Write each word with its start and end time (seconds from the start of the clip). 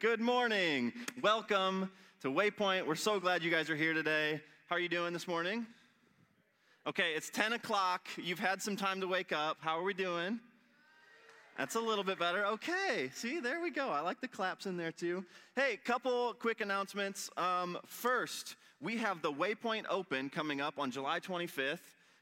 Good 0.00 0.20
morning. 0.20 0.92
Welcome 1.22 1.90
to 2.20 2.28
Waypoint. 2.28 2.86
We're 2.86 2.96
so 2.96 3.18
glad 3.18 3.42
you 3.42 3.50
guys 3.50 3.70
are 3.70 3.76
here 3.76 3.94
today. 3.94 4.42
How 4.66 4.76
are 4.76 4.78
you 4.78 4.90
doing 4.90 5.14
this 5.14 5.26
morning? 5.26 5.64
Okay, 6.86 7.12
it's 7.14 7.30
10 7.30 7.54
o'clock. 7.54 8.06
You've 8.18 8.38
had 8.38 8.60
some 8.60 8.76
time 8.76 9.00
to 9.00 9.08
wake 9.08 9.32
up. 9.32 9.56
How 9.60 9.78
are 9.78 9.82
we 9.82 9.94
doing? 9.94 10.38
That's 11.56 11.76
a 11.76 11.80
little 11.80 12.04
bit 12.04 12.18
better. 12.18 12.44
Okay, 12.44 13.10
see, 13.14 13.40
there 13.40 13.62
we 13.62 13.70
go. 13.70 13.88
I 13.88 14.00
like 14.00 14.20
the 14.20 14.28
claps 14.28 14.66
in 14.66 14.76
there 14.76 14.92
too. 14.92 15.24
Hey, 15.54 15.78
couple 15.82 16.34
quick 16.34 16.60
announcements. 16.60 17.30
Um, 17.38 17.78
first, 17.86 18.56
we 18.82 18.98
have 18.98 19.22
the 19.22 19.32
Waypoint 19.32 19.84
Open 19.88 20.28
coming 20.28 20.60
up 20.60 20.74
on 20.78 20.90
July 20.90 21.20
25th. 21.20 21.78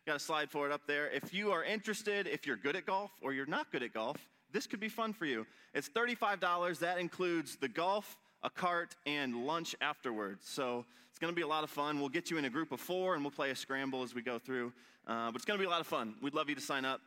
Got 0.07 0.17
a 0.17 0.21
slide 0.21 0.49
for 0.49 0.67
it 0.67 0.73
up 0.73 0.83
there. 0.87 1.11
If 1.11 1.35
you 1.35 1.51
are 1.51 1.65
interested, 1.65 2.29
if 2.29 2.47
you're 2.47 2.57
good 2.57 2.77
at 2.77 2.87
golf 2.87 3.11
or 3.21 3.33
you're 3.33 3.47
not 3.47 3.73
good 3.73 3.83
at 3.83 3.93
golf, 3.93 4.19
this 4.55 4.69
could 4.69 4.81
be 4.81 4.89
fun 4.89 5.13
for 5.13 5.27
you. 5.27 5.47
It's 5.75 5.91
$35. 5.91 6.79
That 6.79 6.99
includes 6.99 7.57
the 7.57 7.69
golf, 7.69 8.17
a 8.45 8.49
cart, 8.49 8.95
and 9.05 9.45
lunch 9.45 9.75
afterwards. 9.81 10.49
So 10.49 10.87
it's 11.11 11.19
going 11.19 11.33
to 11.33 11.37
be 11.37 11.43
a 11.43 11.47
lot 11.47 11.65
of 11.65 11.71
fun. 11.71 11.99
We'll 11.99 12.09
get 12.09 12.31
you 12.31 12.39
in 12.39 12.45
a 12.45 12.51
group 12.51 12.71
of 12.71 12.81
four 12.81 13.15
and 13.15 13.25
we'll 13.25 13.33
play 13.33 13.51
a 13.51 13.57
scramble 13.57 14.05
as 14.05 14.15
we 14.15 14.23
go 14.23 14.39
through. 14.39 14.73
Uh, 15.07 15.27
but 15.27 15.35
it's 15.35 15.45
going 15.45 15.59
to 15.59 15.63
be 15.63 15.67
a 15.67 15.71
lot 15.71 15.81
of 15.81 15.89
fun. 15.89 16.15
We'd 16.23 16.35
love 16.35 16.49
you 16.49 16.55
to 16.55 16.61
sign 16.61 16.85
up 16.85 17.01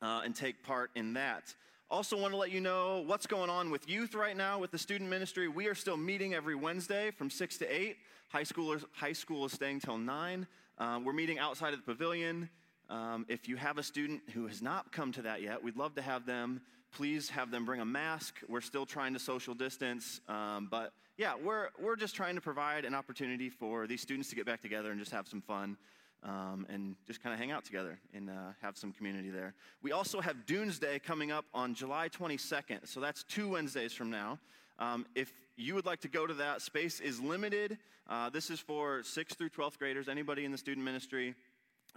uh, 0.00 0.22
and 0.24 0.34
take 0.34 0.64
part 0.64 0.90
in 0.94 1.12
that. 1.12 1.54
Also, 1.90 2.18
want 2.18 2.32
to 2.32 2.38
let 2.38 2.50
you 2.50 2.60
know 2.60 3.04
what's 3.06 3.26
going 3.26 3.50
on 3.50 3.70
with 3.70 3.88
youth 3.88 4.14
right 4.14 4.36
now 4.36 4.58
with 4.58 4.70
the 4.70 4.78
student 4.78 5.08
ministry. 5.08 5.46
We 5.46 5.66
are 5.66 5.74
still 5.74 5.96
meeting 5.96 6.34
every 6.34 6.54
Wednesday 6.54 7.10
from 7.10 7.28
6 7.28 7.58
to 7.58 7.66
8. 7.66 7.96
High, 8.30 8.42
schoolers, 8.42 8.84
high 8.92 9.12
school 9.12 9.44
is 9.44 9.52
staying 9.52 9.80
till 9.80 9.98
9. 9.98 10.46
Uh, 10.78 11.00
we're 11.04 11.12
meeting 11.12 11.38
outside 11.38 11.74
of 11.74 11.80
the 11.80 11.84
pavilion. 11.84 12.48
Um, 12.90 13.26
if 13.28 13.48
you 13.48 13.56
have 13.56 13.76
a 13.76 13.82
student 13.82 14.22
who 14.32 14.46
has 14.46 14.62
not 14.62 14.92
come 14.92 15.12
to 15.12 15.22
that 15.22 15.42
yet, 15.42 15.62
we'd 15.62 15.76
love 15.76 15.94
to 15.96 16.02
have 16.02 16.24
them. 16.24 16.62
Please 16.92 17.30
have 17.30 17.50
them 17.50 17.64
bring 17.64 17.80
a 17.80 17.84
mask. 17.84 18.36
We're 18.48 18.60
still 18.60 18.86
trying 18.86 19.12
to 19.14 19.18
social 19.18 19.54
distance. 19.54 20.20
Um, 20.28 20.68
but 20.70 20.92
yeah, 21.16 21.34
we're, 21.42 21.68
we're 21.80 21.96
just 21.96 22.14
trying 22.14 22.34
to 22.34 22.40
provide 22.40 22.84
an 22.84 22.94
opportunity 22.94 23.50
for 23.50 23.86
these 23.86 24.00
students 24.00 24.30
to 24.30 24.36
get 24.36 24.46
back 24.46 24.62
together 24.62 24.90
and 24.90 24.98
just 24.98 25.12
have 25.12 25.28
some 25.28 25.40
fun 25.40 25.76
um, 26.22 26.66
and 26.68 26.96
just 27.06 27.22
kind 27.22 27.32
of 27.32 27.38
hang 27.38 27.50
out 27.50 27.64
together 27.64 27.98
and 28.14 28.30
uh, 28.30 28.32
have 28.62 28.76
some 28.76 28.92
community 28.92 29.30
there. 29.30 29.54
We 29.82 29.92
also 29.92 30.20
have 30.20 30.46
Dunes 30.46 30.78
Day 30.78 30.98
coming 30.98 31.30
up 31.30 31.44
on 31.54 31.74
July 31.74 32.08
22nd, 32.08 32.86
so 32.86 33.00
that's 33.00 33.24
two 33.24 33.50
Wednesdays 33.50 33.92
from 33.92 34.10
now. 34.10 34.38
Um, 34.78 35.06
if 35.14 35.32
you 35.56 35.74
would 35.74 35.86
like 35.86 36.00
to 36.00 36.08
go 36.08 36.26
to 36.26 36.34
that, 36.34 36.62
space 36.62 37.00
is 37.00 37.20
limited. 37.20 37.78
Uh, 38.08 38.30
this 38.30 38.50
is 38.50 38.60
for 38.60 39.00
6th 39.00 39.36
through 39.36 39.50
12th 39.50 39.78
graders, 39.78 40.08
anybody 40.08 40.44
in 40.44 40.52
the 40.52 40.58
student 40.58 40.84
ministry. 40.84 41.34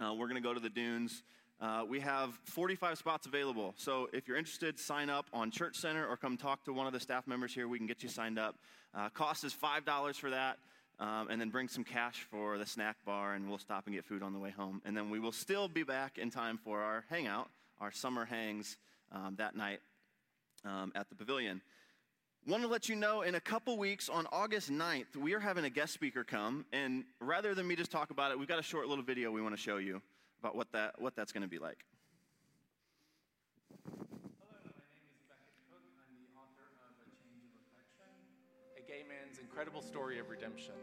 Uh, 0.00 0.12
we're 0.14 0.26
going 0.26 0.40
to 0.40 0.46
go 0.46 0.54
to 0.54 0.60
the 0.60 0.70
dunes. 0.70 1.22
Uh, 1.60 1.84
we 1.88 2.00
have 2.00 2.34
45 2.44 2.98
spots 2.98 3.26
available. 3.26 3.74
So 3.76 4.08
if 4.12 4.26
you're 4.26 4.36
interested, 4.36 4.78
sign 4.78 5.08
up 5.10 5.26
on 5.32 5.50
Church 5.50 5.76
Center 5.76 6.06
or 6.06 6.16
come 6.16 6.36
talk 6.36 6.64
to 6.64 6.72
one 6.72 6.86
of 6.86 6.92
the 6.92 7.00
staff 7.00 7.26
members 7.26 7.54
here. 7.54 7.68
We 7.68 7.78
can 7.78 7.86
get 7.86 8.02
you 8.02 8.08
signed 8.08 8.38
up. 8.38 8.56
Uh, 8.94 9.08
cost 9.10 9.44
is 9.44 9.54
$5 9.54 10.16
for 10.16 10.30
that 10.30 10.58
um, 11.02 11.28
and 11.30 11.40
then 11.40 11.50
bring 11.50 11.68
some 11.68 11.82
cash 11.82 12.26
for 12.30 12.58
the 12.58 12.66
snack 12.66 12.96
bar, 13.04 13.34
and 13.34 13.48
we'll 13.48 13.58
stop 13.58 13.86
and 13.86 13.94
get 13.94 14.04
food 14.04 14.22
on 14.22 14.32
the 14.32 14.38
way 14.38 14.50
home. 14.50 14.80
And 14.84 14.96
then 14.96 15.10
we 15.10 15.18
will 15.18 15.32
still 15.32 15.68
be 15.68 15.82
back 15.82 16.16
in 16.16 16.30
time 16.30 16.58
for 16.62 16.80
our 16.80 17.04
hangout, 17.10 17.48
our 17.80 17.90
summer 17.90 18.24
hangs 18.24 18.76
um, 19.10 19.34
that 19.36 19.56
night 19.56 19.80
um, 20.64 20.92
at 20.94 21.08
the 21.08 21.16
pavilion. 21.16 21.60
Want 22.46 22.62
to 22.62 22.68
let 22.68 22.88
you 22.88 22.96
know 22.96 23.22
in 23.22 23.34
a 23.34 23.40
couple 23.40 23.78
weeks 23.78 24.08
on 24.08 24.26
August 24.32 24.70
9th, 24.70 25.16
we 25.16 25.34
are 25.34 25.40
having 25.40 25.64
a 25.64 25.70
guest 25.70 25.92
speaker 25.92 26.24
come. 26.24 26.66
And 26.72 27.04
rather 27.20 27.54
than 27.54 27.66
me 27.66 27.76
just 27.76 27.90
talk 27.90 28.10
about 28.10 28.30
it, 28.32 28.38
we've 28.38 28.48
got 28.48 28.58
a 28.58 28.64
short 28.64 28.88
little 28.88 29.04
video 29.04 29.30
we 29.30 29.42
want 29.42 29.54
to 29.54 29.60
show 29.60 29.76
you 29.76 30.02
about 30.42 30.56
what, 30.56 30.72
that, 30.72 31.00
what 31.00 31.14
that's 31.14 31.30
going 31.30 31.42
to 31.42 31.48
be 31.48 31.60
like. 31.60 31.84
Hello, 33.86 34.02
my 34.42 34.82
name 34.90 35.06
is 35.06 35.22
Becket 35.30 35.54
Cook, 35.70 35.86
and 36.02 36.18
the 36.18 36.26
author 36.34 36.66
of 36.82 36.98
A 36.98 37.06
Change 37.22 37.46
of 37.54 37.62
Affection, 37.70 38.10
A 38.76 38.82
Gay 38.82 39.04
man's 39.06 39.38
incredible 39.38 39.82
story 39.82 40.18
of 40.18 40.28
redemption. 40.30 40.74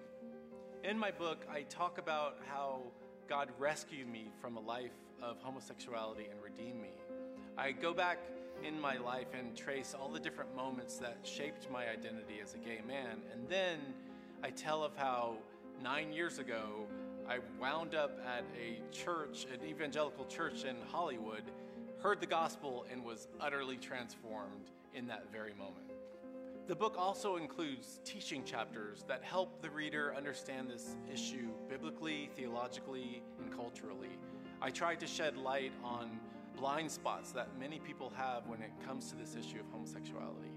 In 0.86 0.98
my 0.98 1.12
book, 1.12 1.46
I 1.52 1.64
talk 1.64 1.98
about 1.98 2.38
how 2.48 2.84
God 3.28 3.50
rescued 3.60 4.08
me 4.08 4.32
from 4.40 4.56
a 4.56 4.62
life 4.62 4.96
of 5.22 5.42
homosexuality 5.42 6.28
and 6.32 6.42
redeemed 6.42 6.82
me. 6.82 6.94
I 7.58 7.74
go 7.74 7.94
back 7.94 8.20
in 8.64 8.80
my 8.80 8.96
life 8.96 9.34
and 9.38 9.58
trace 9.58 9.94
all 9.94 10.08
the 10.08 10.22
different 10.22 10.56
moments 10.56 10.98
that 11.00 11.18
shaped 11.24 11.70
my 11.70 11.90
identity 11.90 12.40
as 12.42 12.54
a 12.54 12.60
gay 12.60 12.80
man. 12.88 13.20
And 13.34 13.50
then 13.50 13.80
I 14.42 14.52
tell 14.52 14.86
of 14.86 14.96
how 14.96 15.36
nine 15.84 16.14
years 16.14 16.40
ago, 16.40 16.88
I 17.30 17.38
wound 17.62 17.94
up 17.94 18.20
at 18.26 18.44
a 18.60 18.82
church, 18.92 19.46
an 19.54 19.64
evangelical 19.64 20.26
church 20.26 20.64
in 20.64 20.76
Hollywood, 20.92 21.44
heard 22.02 22.20
the 22.22 22.26
gospel, 22.26 22.88
and 22.92 23.04
was 23.06 23.28
utterly 23.40 23.78
transformed 23.78 24.72
in 24.96 25.06
that 25.08 25.32
very 25.32 25.54
moment. 25.54 25.92
The 26.68 26.76
book 26.76 26.96
also 26.98 27.36
includes 27.36 28.00
teaching 28.04 28.44
chapters 28.44 29.04
that 29.08 29.24
help 29.24 29.62
the 29.62 29.70
reader 29.70 30.16
understand 30.16 30.72
this 30.72 30.96
issue 31.14 31.50
biblically, 31.70 32.32
theologically, 32.36 33.22
and 33.40 33.56
culturally. 33.56 34.18
I 34.60 34.72
tried 34.72 35.00
to 35.02 35.08
shed 35.08 35.38
light 35.38 35.72
on 35.84 36.20
blind 36.58 36.90
spots 36.90 37.32
that 37.34 37.50
many 37.60 37.78
people 37.78 38.12
have 38.16 38.48
when 38.48 38.64
it 38.64 38.72
comes 38.88 39.08
to 39.12 39.16
this 39.16 39.36
issue 39.36 39.60
of 39.60 39.68
homosexuality. 39.72 40.50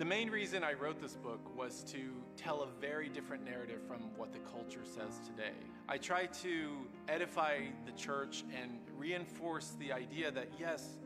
The 0.00 0.06
main 0.06 0.30
reason 0.30 0.64
I 0.64 0.72
wrote 0.72 0.98
this 0.98 1.14
book 1.14 1.54
was 1.54 1.84
to 1.92 1.98
tell 2.34 2.62
a 2.62 2.66
very 2.80 3.10
different 3.10 3.44
narrative 3.44 3.82
from 3.86 3.98
what 4.16 4.32
the 4.32 4.38
culture 4.38 4.80
says 4.82 5.20
today. 5.26 5.52
I 5.90 5.98
try 5.98 6.24
to 6.24 6.70
edify 7.06 7.58
the 7.84 7.92
church 7.92 8.44
and 8.58 8.78
reinforce 8.96 9.76
the 9.78 9.92
idea 9.92 10.30
that 10.30 10.52
yes, 10.58 10.96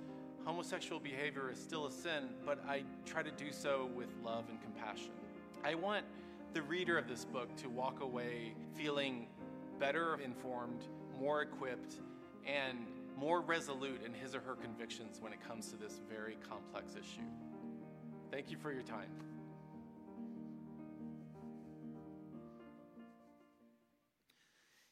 homosexual 0.44 1.00
behavior 1.00 1.50
is 1.50 1.58
still 1.60 1.86
a 1.86 1.90
sin, 1.90 2.28
but 2.46 2.64
I 2.68 2.84
try 3.04 3.24
to 3.24 3.32
do 3.32 3.50
so 3.50 3.90
with 3.96 4.10
love 4.22 4.44
and 4.48 4.62
compassion. 4.62 5.10
I 5.64 5.74
want 5.74 6.04
the 6.52 6.62
reader 6.62 6.96
of 6.96 7.08
this 7.08 7.24
book 7.24 7.48
to 7.56 7.68
walk 7.68 8.00
away 8.00 8.54
feeling 8.76 9.26
better 9.80 10.20
informed, 10.24 10.84
more 11.18 11.42
equipped, 11.42 11.96
and 12.46 12.86
more 13.16 13.40
resolute 13.40 14.04
in 14.06 14.14
his 14.14 14.36
or 14.36 14.40
her 14.42 14.54
convictions 14.54 15.20
when 15.20 15.32
it 15.32 15.40
comes 15.44 15.68
to 15.72 15.76
this 15.76 16.00
very 16.08 16.36
complex 16.48 16.92
issue. 16.92 17.26
Thank 18.34 18.50
you 18.50 18.56
for 18.56 18.72
your 18.72 18.82
time. 18.82 19.06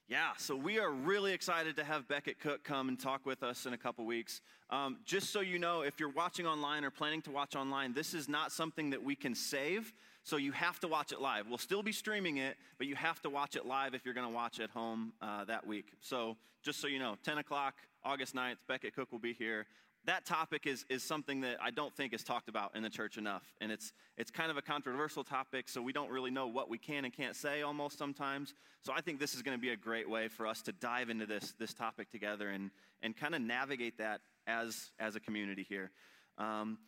Yeah, 0.06 0.28
so 0.38 0.54
we 0.54 0.78
are 0.78 0.92
really 0.92 1.32
excited 1.32 1.74
to 1.74 1.82
have 1.82 2.06
Becket 2.06 2.38
Cook 2.38 2.62
come 2.62 2.88
and 2.88 3.00
talk 3.00 3.26
with 3.26 3.42
us 3.42 3.66
in 3.66 3.72
a 3.72 3.76
couple 3.76 4.06
weeks. 4.06 4.42
Um, 4.70 4.98
just 5.04 5.30
so 5.30 5.40
you 5.40 5.58
know, 5.58 5.82
if 5.82 5.98
you're 5.98 6.08
watching 6.08 6.46
online 6.46 6.84
or 6.84 6.90
planning 6.90 7.20
to 7.22 7.32
watch 7.32 7.56
online, 7.56 7.94
this 7.94 8.14
is 8.14 8.28
not 8.28 8.52
something 8.52 8.90
that 8.90 9.02
we 9.02 9.16
can 9.16 9.34
save, 9.34 9.92
so 10.22 10.36
you 10.36 10.52
have 10.52 10.78
to 10.78 10.86
watch 10.86 11.10
it 11.10 11.20
live. 11.20 11.48
We'll 11.48 11.58
still 11.58 11.82
be 11.82 11.90
streaming 11.90 12.36
it, 12.36 12.56
but 12.78 12.86
you 12.86 12.94
have 12.94 13.20
to 13.22 13.28
watch 13.28 13.56
it 13.56 13.66
live 13.66 13.94
if 13.94 14.04
you're 14.04 14.14
going 14.14 14.28
to 14.28 14.32
watch 14.32 14.60
at 14.60 14.70
home 14.70 15.14
uh, 15.20 15.46
that 15.46 15.66
week. 15.66 15.86
So 16.00 16.36
just 16.62 16.80
so 16.80 16.86
you 16.86 17.00
know, 17.00 17.16
10 17.24 17.38
o'clock, 17.38 17.74
August 18.04 18.36
9th, 18.36 18.58
Becket 18.68 18.94
Cook 18.94 19.10
will 19.10 19.18
be 19.18 19.32
here 19.32 19.66
that 20.04 20.24
topic 20.24 20.66
is, 20.66 20.84
is 20.88 21.02
something 21.02 21.40
that 21.42 21.58
I 21.62 21.70
don't 21.70 21.94
think 21.94 22.12
is 22.12 22.24
talked 22.24 22.48
about 22.48 22.74
in 22.74 22.82
the 22.82 22.90
church 22.90 23.18
enough. 23.18 23.44
And 23.60 23.70
it's, 23.70 23.92
it's 24.16 24.30
kind 24.30 24.50
of 24.50 24.56
a 24.56 24.62
controversial 24.62 25.22
topic, 25.22 25.68
so 25.68 25.80
we 25.80 25.92
don't 25.92 26.10
really 26.10 26.30
know 26.30 26.48
what 26.48 26.68
we 26.68 26.78
can 26.78 27.04
and 27.04 27.14
can't 27.14 27.36
say 27.36 27.62
almost 27.62 27.98
sometimes. 27.98 28.54
So 28.82 28.92
I 28.92 29.00
think 29.00 29.20
this 29.20 29.34
is 29.34 29.42
going 29.42 29.56
to 29.56 29.60
be 29.60 29.70
a 29.70 29.76
great 29.76 30.08
way 30.08 30.28
for 30.28 30.46
us 30.46 30.60
to 30.62 30.72
dive 30.72 31.08
into 31.08 31.26
this, 31.26 31.54
this 31.58 31.72
topic 31.72 32.10
together 32.10 32.50
and, 32.50 32.70
and 33.02 33.16
kind 33.16 33.34
of 33.34 33.42
navigate 33.42 33.98
that 33.98 34.20
as, 34.46 34.90
as 34.98 35.14
a 35.14 35.20
community 35.20 35.64
here. 35.68 35.90
Um, 36.36 36.78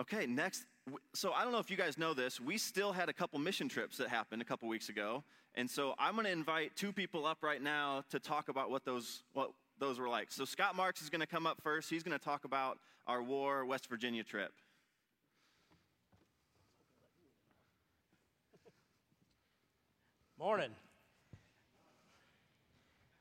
okay, 0.00 0.26
next. 0.26 0.64
So 1.14 1.32
I 1.32 1.44
don't 1.44 1.52
know 1.52 1.58
if 1.58 1.70
you 1.70 1.76
guys 1.76 1.98
know 1.98 2.14
this. 2.14 2.40
We 2.40 2.56
still 2.56 2.92
had 2.92 3.08
a 3.10 3.12
couple 3.12 3.38
mission 3.38 3.68
trips 3.68 3.98
that 3.98 4.08
happened 4.08 4.40
a 4.40 4.44
couple 4.44 4.68
weeks 4.68 4.88
ago. 4.88 5.22
And 5.54 5.70
so 5.70 5.94
I'm 5.98 6.14
going 6.14 6.26
to 6.26 6.32
invite 6.32 6.76
two 6.76 6.92
people 6.92 7.26
up 7.26 7.38
right 7.42 7.62
now 7.62 8.04
to 8.10 8.18
talk 8.18 8.48
about 8.48 8.70
what 8.70 8.84
those, 8.84 9.22
what, 9.34 9.50
those 9.78 9.98
were 9.98 10.08
like. 10.08 10.30
So 10.30 10.44
Scott 10.44 10.76
Marks 10.76 11.02
is 11.02 11.10
going 11.10 11.20
to 11.20 11.26
come 11.26 11.46
up 11.46 11.60
first. 11.62 11.90
He's 11.90 12.02
going 12.02 12.18
to 12.18 12.24
talk 12.24 12.44
about 12.44 12.78
our 13.06 13.22
War 13.22 13.64
West 13.64 13.88
Virginia 13.88 14.22
trip. 14.22 14.52
Morning. 20.38 20.70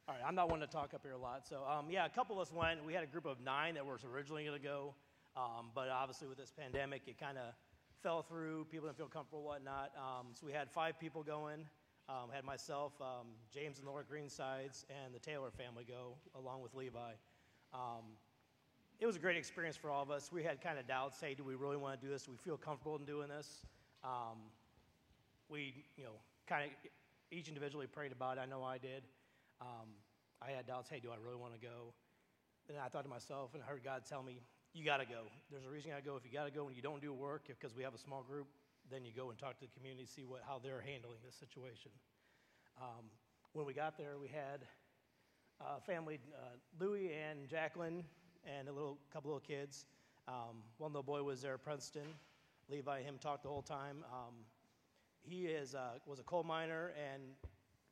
All 0.08 0.16
right, 0.16 0.24
I'm 0.28 0.36
not 0.36 0.50
one 0.50 0.60
to 0.60 0.68
talk 0.68 0.94
up 0.94 1.02
here 1.04 1.14
a 1.14 1.18
lot. 1.18 1.48
So, 1.48 1.64
um, 1.64 1.86
yeah, 1.90 2.06
a 2.06 2.10
couple 2.10 2.36
of 2.36 2.42
us 2.42 2.54
went. 2.54 2.84
We 2.84 2.94
had 2.94 3.04
a 3.04 3.08
group 3.08 3.26
of 3.26 3.40
nine 3.40 3.76
that 3.76 3.86
was 3.86 4.04
originally 4.04 4.44
going 4.44 4.60
to 4.60 4.64
go, 4.64 4.96
um, 5.38 5.72
but 5.74 5.88
obviously 5.88 6.28
with 6.28 6.38
this 6.38 6.52
pandemic, 6.52 7.04
it 7.08 7.18
kind 7.18 7.38
of 7.38 7.54
fell 8.02 8.22
through. 8.22 8.66
People 8.70 8.88
didn't 8.88 8.98
feel 8.98 9.08
comfortable, 9.08 9.44
whatnot. 9.44 9.92
Um, 9.96 10.28
so 10.34 10.46
we 10.46 10.52
had 10.52 10.70
five 10.70 11.00
people 11.00 11.24
going. 11.24 11.66
Um, 12.10 12.30
had 12.34 12.44
myself, 12.44 12.92
um, 13.00 13.28
James 13.54 13.80
and 13.80 13.88
Laura 13.88 14.04
Greensides, 14.04 14.84
and 14.90 15.16
the 15.16 15.20
Taylor 15.20 15.52
family 15.52 15.86
go 15.88 16.16
along 16.36 16.62
with 16.62 16.74
Levi. 16.74 17.14
Um, 17.74 18.04
it 19.00 19.06
was 19.06 19.16
a 19.16 19.20
great 19.20 19.38
experience 19.38 19.78
for 19.78 19.90
all 19.90 20.04
of 20.04 20.12
us. 20.12 20.30
We 20.32 20.44
had 20.44 20.62
kind 20.62 20.78
of 20.78 20.86
doubts. 20.86 21.20
Hey, 21.22 21.34
do 21.34 21.44
we 21.44 21.56
really 21.56 21.78
want 21.78 22.00
to 22.00 22.06
do 22.06 22.12
this? 22.12 22.24
Do 22.24 22.32
we 22.32 22.38
feel 22.38 22.58
comfortable 22.58 22.98
in 22.98 23.06
doing 23.06 23.30
this? 23.30 23.66
Um, 24.04 24.38
we, 25.48 25.86
you 25.98 26.04
know, 26.04 26.16
kind 26.46 26.66
of 26.66 26.70
each 27.32 27.48
individually 27.48 27.88
prayed 27.88 28.12
about 28.12 28.38
it. 28.38 28.42
I 28.42 28.46
know 28.46 28.64
I 28.64 28.78
did. 28.78 29.04
Um, 29.62 29.88
I 30.42 30.52
had 30.52 30.68
doubts. 30.68 30.90
Hey, 30.90 31.00
do 31.00 31.10
I 31.10 31.16
really 31.24 31.38
want 31.38 31.54
to 31.54 31.60
go? 31.60 31.94
And 32.68 32.78
I 32.78 32.90
thought 32.90 33.04
to 33.04 33.10
myself, 33.10 33.52
and 33.54 33.64
I 33.64 33.66
heard 33.66 33.84
God 33.84 34.04
tell 34.08 34.24
me, 34.24 34.40
"You 34.74 34.84
got 34.84 34.98
to 34.98 35.06
go. 35.06 35.24
There's 35.52 35.66
a 35.66 35.70
reason 35.70 35.90
you 35.90 35.96
got 35.96 36.04
to 36.04 36.10
go. 36.10 36.16
If 36.18 36.26
you 36.26 36.32
got 36.32 36.46
to 36.46 36.52
go 36.52 36.68
and 36.68 36.76
you 36.76 36.82
don't 36.82 37.02
do 37.02 37.14
work, 37.14 37.44
because 37.48 37.76
we 37.76 37.84
have 37.84 37.94
a 37.94 37.98
small 37.98 38.24
group, 38.24 38.48
then 38.92 39.06
you 39.06 39.12
go 39.16 39.30
and 39.30 39.40
talk 39.40 39.60
to 39.60 39.66
the 39.66 39.72
community, 39.78 40.06
see 40.06 40.24
what, 40.26 40.42
how 40.48 40.60
they're 40.62 40.82
handling 40.82 41.20
this 41.26 41.36
situation. 41.36 41.92
Um, 42.82 43.06
when 43.54 43.66
we 43.66 43.74
got 43.74 43.98
there, 43.98 44.18
we 44.20 44.28
had 44.28 44.66
a 45.62 45.80
family, 45.82 46.20
uh, 46.36 46.58
Louis 46.80 47.12
and 47.14 47.48
Jacqueline, 47.48 48.04
and 48.46 48.68
a 48.68 48.72
little 48.72 48.98
couple 49.12 49.30
little 49.32 49.40
kids. 49.40 49.86
Um, 50.28 50.64
one 50.78 50.92
little 50.92 51.04
boy 51.04 51.24
was 51.24 51.42
there, 51.42 51.58
Princeton. 51.58 52.08
Levi 52.70 52.98
and 52.98 53.06
him 53.06 53.18
talked 53.20 53.44
the 53.44 53.50
whole 53.50 53.62
time. 53.62 54.04
Um, 54.12 54.34
he 55.22 55.46
is, 55.46 55.76
uh, 55.76 56.00
was 56.06 56.20
a 56.20 56.24
coal 56.24 56.44
miner 56.44 56.94
and 56.98 57.22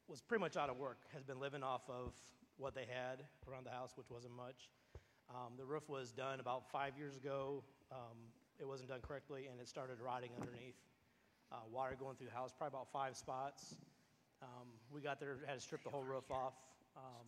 was 0.07 0.21
pretty 0.21 0.41
much 0.41 0.57
out 0.57 0.69
of 0.69 0.77
work, 0.77 0.99
has 1.13 1.23
been 1.23 1.39
living 1.39 1.63
off 1.63 1.83
of 1.89 2.13
what 2.57 2.75
they 2.75 2.85
had 2.85 3.23
around 3.49 3.65
the 3.65 3.71
house, 3.71 3.91
which 3.95 4.09
wasn't 4.09 4.35
much. 4.35 4.69
Um, 5.29 5.53
the 5.57 5.65
roof 5.65 5.87
was 5.89 6.11
done 6.11 6.39
about 6.39 6.69
five 6.69 6.97
years 6.97 7.15
ago. 7.15 7.63
It 8.61 8.67
wasn't 8.67 8.89
done 8.89 9.01
correctly, 9.01 9.47
and 9.51 9.59
it 9.59 9.67
started 9.67 9.97
rotting 9.99 10.29
underneath. 10.39 10.77
Uh, 11.51 11.55
water 11.73 11.97
going 11.99 12.15
through 12.15 12.27
the 12.27 12.33
house, 12.33 12.53
probably 12.55 12.77
about 12.77 12.87
five 12.93 13.17
spots. 13.17 13.75
Um, 14.41 14.67
we 14.93 15.01
got 15.01 15.19
there, 15.19 15.37
had 15.45 15.55
to 15.55 15.61
strip 15.61 15.83
the 15.83 15.89
whole 15.89 16.03
roof 16.03 16.29
off. 16.31 16.53
Um, 16.95 17.25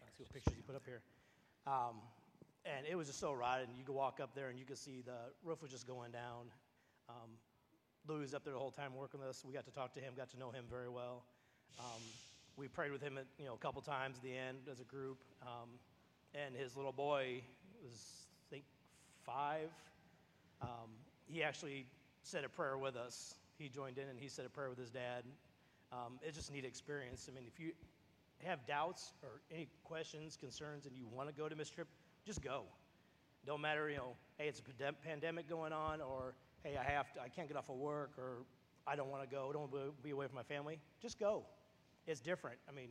to 0.00 0.16
see 0.16 0.22
what 0.24 0.32
pictures 0.32 0.54
you 0.56 0.62
put 0.66 0.74
up 0.74 0.82
here. 0.84 1.02
Um, 1.66 2.00
and 2.64 2.86
it 2.86 2.96
was 2.96 3.06
just 3.06 3.20
so 3.20 3.32
rotted. 3.32 3.68
And 3.68 3.78
you 3.78 3.84
could 3.84 3.94
walk 3.94 4.18
up 4.20 4.34
there 4.34 4.48
and 4.48 4.58
you 4.58 4.64
could 4.64 4.78
see 4.78 5.02
the 5.04 5.30
roof 5.44 5.62
was 5.62 5.70
just 5.70 5.86
going 5.86 6.10
down. 6.10 6.50
Um, 7.08 7.30
was 8.08 8.34
up 8.34 8.42
there 8.42 8.54
the 8.54 8.58
whole 8.58 8.70
time 8.70 8.94
working 8.94 9.20
with 9.20 9.28
us. 9.28 9.44
We 9.46 9.52
got 9.52 9.66
to 9.66 9.70
talk 9.70 9.92
to 9.94 10.00
him, 10.00 10.14
got 10.16 10.30
to 10.30 10.38
know 10.38 10.50
him 10.50 10.64
very 10.70 10.88
well. 10.88 11.24
Um, 11.78 12.00
we 12.56 12.66
prayed 12.66 12.90
with 12.90 13.02
him, 13.02 13.18
at, 13.18 13.26
you 13.38 13.44
know, 13.44 13.54
a 13.54 13.58
couple 13.58 13.82
times 13.82 14.16
at 14.16 14.22
the 14.22 14.34
end 14.34 14.58
as 14.70 14.80
a 14.80 14.84
group. 14.84 15.18
Um, 15.42 15.68
and 16.34 16.56
his 16.56 16.74
little 16.74 16.92
boy 16.92 17.42
was, 17.82 18.26
I 18.48 18.54
think, 18.54 18.64
five. 19.24 19.68
Um, 20.62 20.90
he 21.26 21.42
actually 21.42 21.86
said 22.22 22.44
a 22.44 22.48
prayer 22.48 22.78
with 22.78 22.96
us. 22.96 23.34
He 23.58 23.68
joined 23.68 23.98
in 23.98 24.08
and 24.08 24.18
he 24.18 24.28
said 24.28 24.46
a 24.46 24.48
prayer 24.48 24.68
with 24.68 24.78
his 24.78 24.90
dad. 24.90 25.24
Um, 25.92 26.18
it's 26.22 26.36
just 26.36 26.52
neat 26.52 26.64
experience. 26.64 27.28
I 27.30 27.34
mean, 27.34 27.44
if 27.46 27.58
you 27.58 27.72
have 28.44 28.66
doubts 28.66 29.12
or 29.22 29.40
any 29.52 29.68
questions, 29.84 30.36
concerns, 30.36 30.86
and 30.86 30.94
you 30.96 31.06
want 31.06 31.28
to 31.28 31.34
go 31.34 31.48
to 31.48 31.56
Miss 31.56 31.70
Trip, 31.70 31.88
just 32.26 32.42
go. 32.42 32.62
Don't 33.46 33.60
matter, 33.60 33.88
you 33.88 33.96
know, 33.96 34.16
hey, 34.36 34.48
it's 34.48 34.60
a 34.60 34.92
pandemic 34.92 35.48
going 35.48 35.72
on, 35.72 36.00
or 36.00 36.34
hey, 36.62 36.76
I 36.76 36.82
have 36.82 37.12
to, 37.14 37.22
I 37.22 37.28
can't 37.28 37.48
get 37.48 37.56
off 37.56 37.70
of 37.70 37.76
work, 37.76 38.12
or 38.18 38.44
I 38.86 38.96
don't 38.96 39.10
want 39.10 39.22
to 39.22 39.28
go, 39.28 39.48
I 39.48 39.52
don't 39.52 39.70
want 39.70 39.72
to 39.72 39.94
be 40.02 40.10
away 40.10 40.26
from 40.26 40.36
my 40.36 40.42
family. 40.42 40.78
Just 41.00 41.18
go. 41.18 41.44
It's 42.06 42.20
different. 42.20 42.58
I 42.68 42.72
mean, 42.72 42.88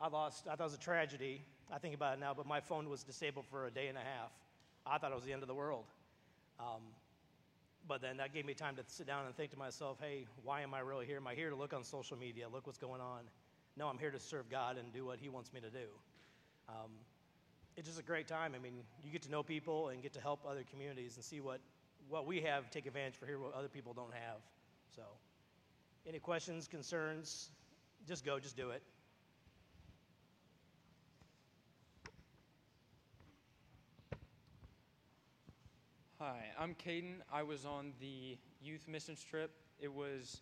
I 0.00 0.08
lost, 0.08 0.46
I 0.46 0.50
thought 0.50 0.60
it 0.60 0.64
was 0.64 0.74
a 0.74 0.78
tragedy. 0.78 1.42
I 1.72 1.78
think 1.78 1.94
about 1.94 2.14
it 2.14 2.20
now, 2.20 2.34
but 2.34 2.46
my 2.46 2.60
phone 2.60 2.88
was 2.88 3.02
disabled 3.02 3.46
for 3.46 3.66
a 3.66 3.70
day 3.70 3.88
and 3.88 3.96
a 3.96 4.02
half. 4.02 4.32
I 4.84 4.98
thought 4.98 5.10
it 5.10 5.14
was 5.14 5.24
the 5.24 5.32
end 5.32 5.42
of 5.42 5.48
the 5.48 5.54
world. 5.54 5.84
Um, 6.58 6.82
but 7.88 8.00
then 8.00 8.16
that 8.16 8.34
gave 8.34 8.44
me 8.44 8.54
time 8.54 8.76
to 8.76 8.82
sit 8.86 9.06
down 9.06 9.26
and 9.26 9.34
think 9.36 9.52
to 9.52 9.58
myself, 9.58 9.98
hey, 10.00 10.26
why 10.42 10.62
am 10.62 10.74
I 10.74 10.80
really 10.80 11.06
here? 11.06 11.18
Am 11.18 11.26
I 11.26 11.34
here 11.34 11.50
to 11.50 11.56
look 11.56 11.72
on 11.72 11.84
social 11.84 12.16
media, 12.16 12.48
look 12.52 12.66
what's 12.66 12.78
going 12.78 13.00
on? 13.00 13.20
No, 13.76 13.88
I'm 13.88 13.98
here 13.98 14.10
to 14.10 14.18
serve 14.18 14.50
God 14.50 14.78
and 14.78 14.92
do 14.92 15.04
what 15.04 15.18
He 15.18 15.28
wants 15.28 15.52
me 15.52 15.60
to 15.60 15.70
do. 15.70 15.86
Um, 16.68 16.90
it's 17.76 17.86
just 17.86 18.00
a 18.00 18.02
great 18.02 18.26
time. 18.26 18.54
I 18.54 18.58
mean, 18.58 18.74
you 19.04 19.12
get 19.12 19.22
to 19.22 19.30
know 19.30 19.42
people 19.42 19.88
and 19.88 20.02
get 20.02 20.14
to 20.14 20.20
help 20.20 20.40
other 20.48 20.64
communities 20.70 21.16
and 21.16 21.24
see 21.24 21.40
what, 21.40 21.60
what 22.08 22.26
we 22.26 22.40
have, 22.40 22.70
take 22.70 22.86
advantage 22.86 23.14
for 23.14 23.26
here, 23.26 23.38
what 23.38 23.54
other 23.54 23.68
people 23.68 23.92
don't 23.92 24.14
have. 24.14 24.40
So, 24.94 25.02
any 26.08 26.18
questions, 26.18 26.66
concerns, 26.66 27.50
just 28.08 28.24
go, 28.24 28.38
just 28.38 28.56
do 28.56 28.70
it. 28.70 28.82
Hi, 36.18 36.44
I'm 36.58 36.74
Caden. 36.74 37.16
I 37.30 37.42
was 37.42 37.66
on 37.66 37.92
the 38.00 38.38
youth 38.62 38.88
missions 38.88 39.22
trip. 39.22 39.50
It 39.78 39.92
was 39.92 40.40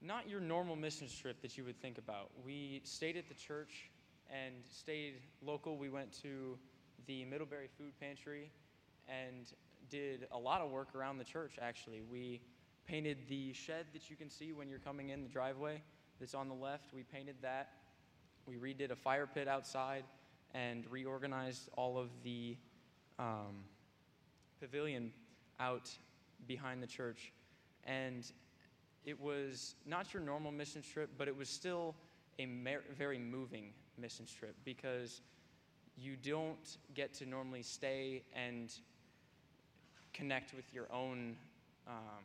not 0.00 0.28
your 0.28 0.40
normal 0.40 0.74
missions 0.74 1.16
trip 1.16 1.40
that 1.42 1.56
you 1.56 1.62
would 1.62 1.80
think 1.80 1.98
about. 1.98 2.32
We 2.44 2.80
stayed 2.82 3.16
at 3.16 3.28
the 3.28 3.34
church 3.34 3.92
and 4.28 4.54
stayed 4.68 5.20
local. 5.40 5.78
We 5.78 5.88
went 5.88 6.10
to 6.22 6.58
the 7.06 7.24
Middlebury 7.26 7.68
Food 7.78 7.92
Pantry 8.00 8.50
and 9.08 9.52
did 9.88 10.26
a 10.32 10.38
lot 10.38 10.60
of 10.60 10.72
work 10.72 10.96
around 10.96 11.18
the 11.18 11.24
church, 11.24 11.52
actually. 11.62 12.02
We 12.02 12.40
painted 12.84 13.18
the 13.28 13.52
shed 13.52 13.86
that 13.92 14.10
you 14.10 14.16
can 14.16 14.28
see 14.28 14.52
when 14.52 14.68
you're 14.68 14.80
coming 14.80 15.10
in 15.10 15.22
the 15.22 15.28
driveway 15.28 15.80
that's 16.18 16.34
on 16.34 16.48
the 16.48 16.56
left. 16.56 16.92
We 16.92 17.04
painted 17.04 17.36
that. 17.42 17.70
We 18.46 18.56
redid 18.56 18.90
a 18.90 18.96
fire 18.96 19.28
pit 19.32 19.46
outside 19.46 20.02
and 20.54 20.84
reorganized 20.90 21.68
all 21.76 21.98
of 21.98 22.08
the. 22.24 22.56
Um, 23.20 23.62
pavilion 24.62 25.12
out 25.58 25.90
behind 26.46 26.80
the 26.80 26.86
church. 26.86 27.32
And 27.84 28.24
it 29.04 29.20
was 29.20 29.74
not 29.84 30.14
your 30.14 30.22
normal 30.22 30.52
mission 30.52 30.82
trip, 30.82 31.10
but 31.18 31.26
it 31.26 31.36
was 31.36 31.48
still 31.48 31.96
a 32.38 32.46
very 32.96 33.18
moving 33.18 33.72
mission 33.98 34.24
trip 34.24 34.54
because 34.64 35.20
you 35.96 36.14
don't 36.16 36.78
get 36.94 37.12
to 37.14 37.26
normally 37.26 37.62
stay 37.62 38.22
and 38.34 38.72
connect 40.14 40.54
with 40.54 40.72
your 40.72 40.86
own 40.92 41.36
um, 41.88 42.22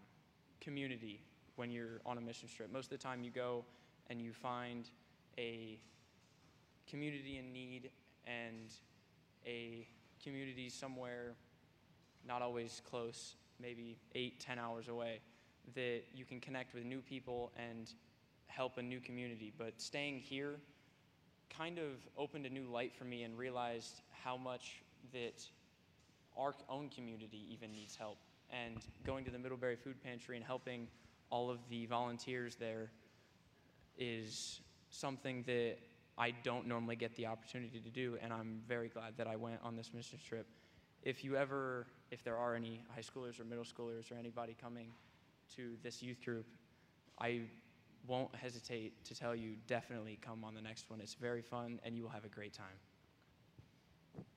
community 0.61 1.19
when 1.55 1.71
you're 1.71 2.01
on 2.05 2.19
a 2.19 2.21
mission 2.21 2.47
trip. 2.55 2.71
Most 2.71 2.85
of 2.85 2.99
the 2.99 3.03
time, 3.03 3.23
you 3.23 3.31
go 3.31 3.65
and 4.09 4.21
you 4.21 4.31
find 4.31 4.89
a 5.39 5.79
community 6.87 7.39
in 7.39 7.51
need 7.51 7.89
and 8.27 8.71
a 9.45 9.87
community 10.23 10.69
somewhere 10.69 11.33
not 12.27 12.41
always 12.41 12.81
close, 12.89 13.35
maybe 13.59 13.97
eight, 14.13 14.39
ten 14.39 14.59
hours 14.59 14.87
away, 14.87 15.19
that 15.75 16.01
you 16.13 16.25
can 16.25 16.39
connect 16.39 16.73
with 16.73 16.83
new 16.83 17.01
people 17.01 17.51
and 17.57 17.93
help 18.47 18.77
a 18.77 18.81
new 18.81 18.99
community. 18.99 19.53
But 19.57 19.81
staying 19.81 20.19
here 20.19 20.55
kind 21.55 21.79
of 21.79 21.93
opened 22.17 22.45
a 22.45 22.49
new 22.49 22.65
light 22.65 22.93
for 22.95 23.05
me 23.05 23.23
and 23.23 23.37
realized 23.37 24.01
how 24.11 24.37
much 24.37 24.81
that 25.13 25.43
our 26.37 26.53
own 26.69 26.89
community 26.89 27.47
even 27.49 27.71
needs 27.71 27.95
help. 27.95 28.17
And 28.51 28.77
going 29.05 29.25
to 29.25 29.31
the 29.31 29.39
Middlebury 29.39 29.75
Food 29.75 30.01
Pantry 30.03 30.35
and 30.37 30.45
helping 30.45 30.87
all 31.29 31.49
of 31.49 31.59
the 31.69 31.85
volunteers 31.87 32.55
there 32.55 32.91
is 33.97 34.61
something 34.89 35.43
that 35.47 35.77
I 36.17 36.31
don't 36.43 36.67
normally 36.67 36.95
get 36.95 37.15
the 37.15 37.25
opportunity 37.25 37.79
to 37.79 37.89
do, 37.89 38.17
and 38.21 38.31
I'm 38.31 38.61
very 38.67 38.87
glad 38.87 39.17
that 39.17 39.27
I 39.27 39.35
went 39.35 39.59
on 39.63 39.75
this 39.75 39.93
mission 39.93 40.19
trip 40.25 40.47
if 41.03 41.23
you 41.23 41.37
ever, 41.37 41.87
if 42.11 42.23
there 42.23 42.37
are 42.37 42.55
any 42.55 42.81
high 42.93 43.01
schoolers 43.01 43.39
or 43.39 43.43
middle 43.43 43.63
schoolers 43.63 44.11
or 44.11 44.15
anybody 44.15 44.55
coming 44.59 44.89
to 45.55 45.77
this 45.83 46.01
youth 46.01 46.23
group, 46.23 46.45
I 47.19 47.41
won't 48.07 48.33
hesitate 48.35 49.03
to 49.05 49.15
tell 49.15 49.35
you 49.35 49.55
definitely 49.67 50.17
come 50.21 50.43
on 50.43 50.53
the 50.53 50.61
next 50.61 50.89
one. 50.89 51.01
It's 51.01 51.15
very 51.15 51.41
fun 51.41 51.79
and 51.83 51.95
you 51.95 52.03
will 52.03 52.09
have 52.09 52.25
a 52.25 52.29
great 52.29 52.53
time. 52.53 52.65
Thanks. 54.13 54.29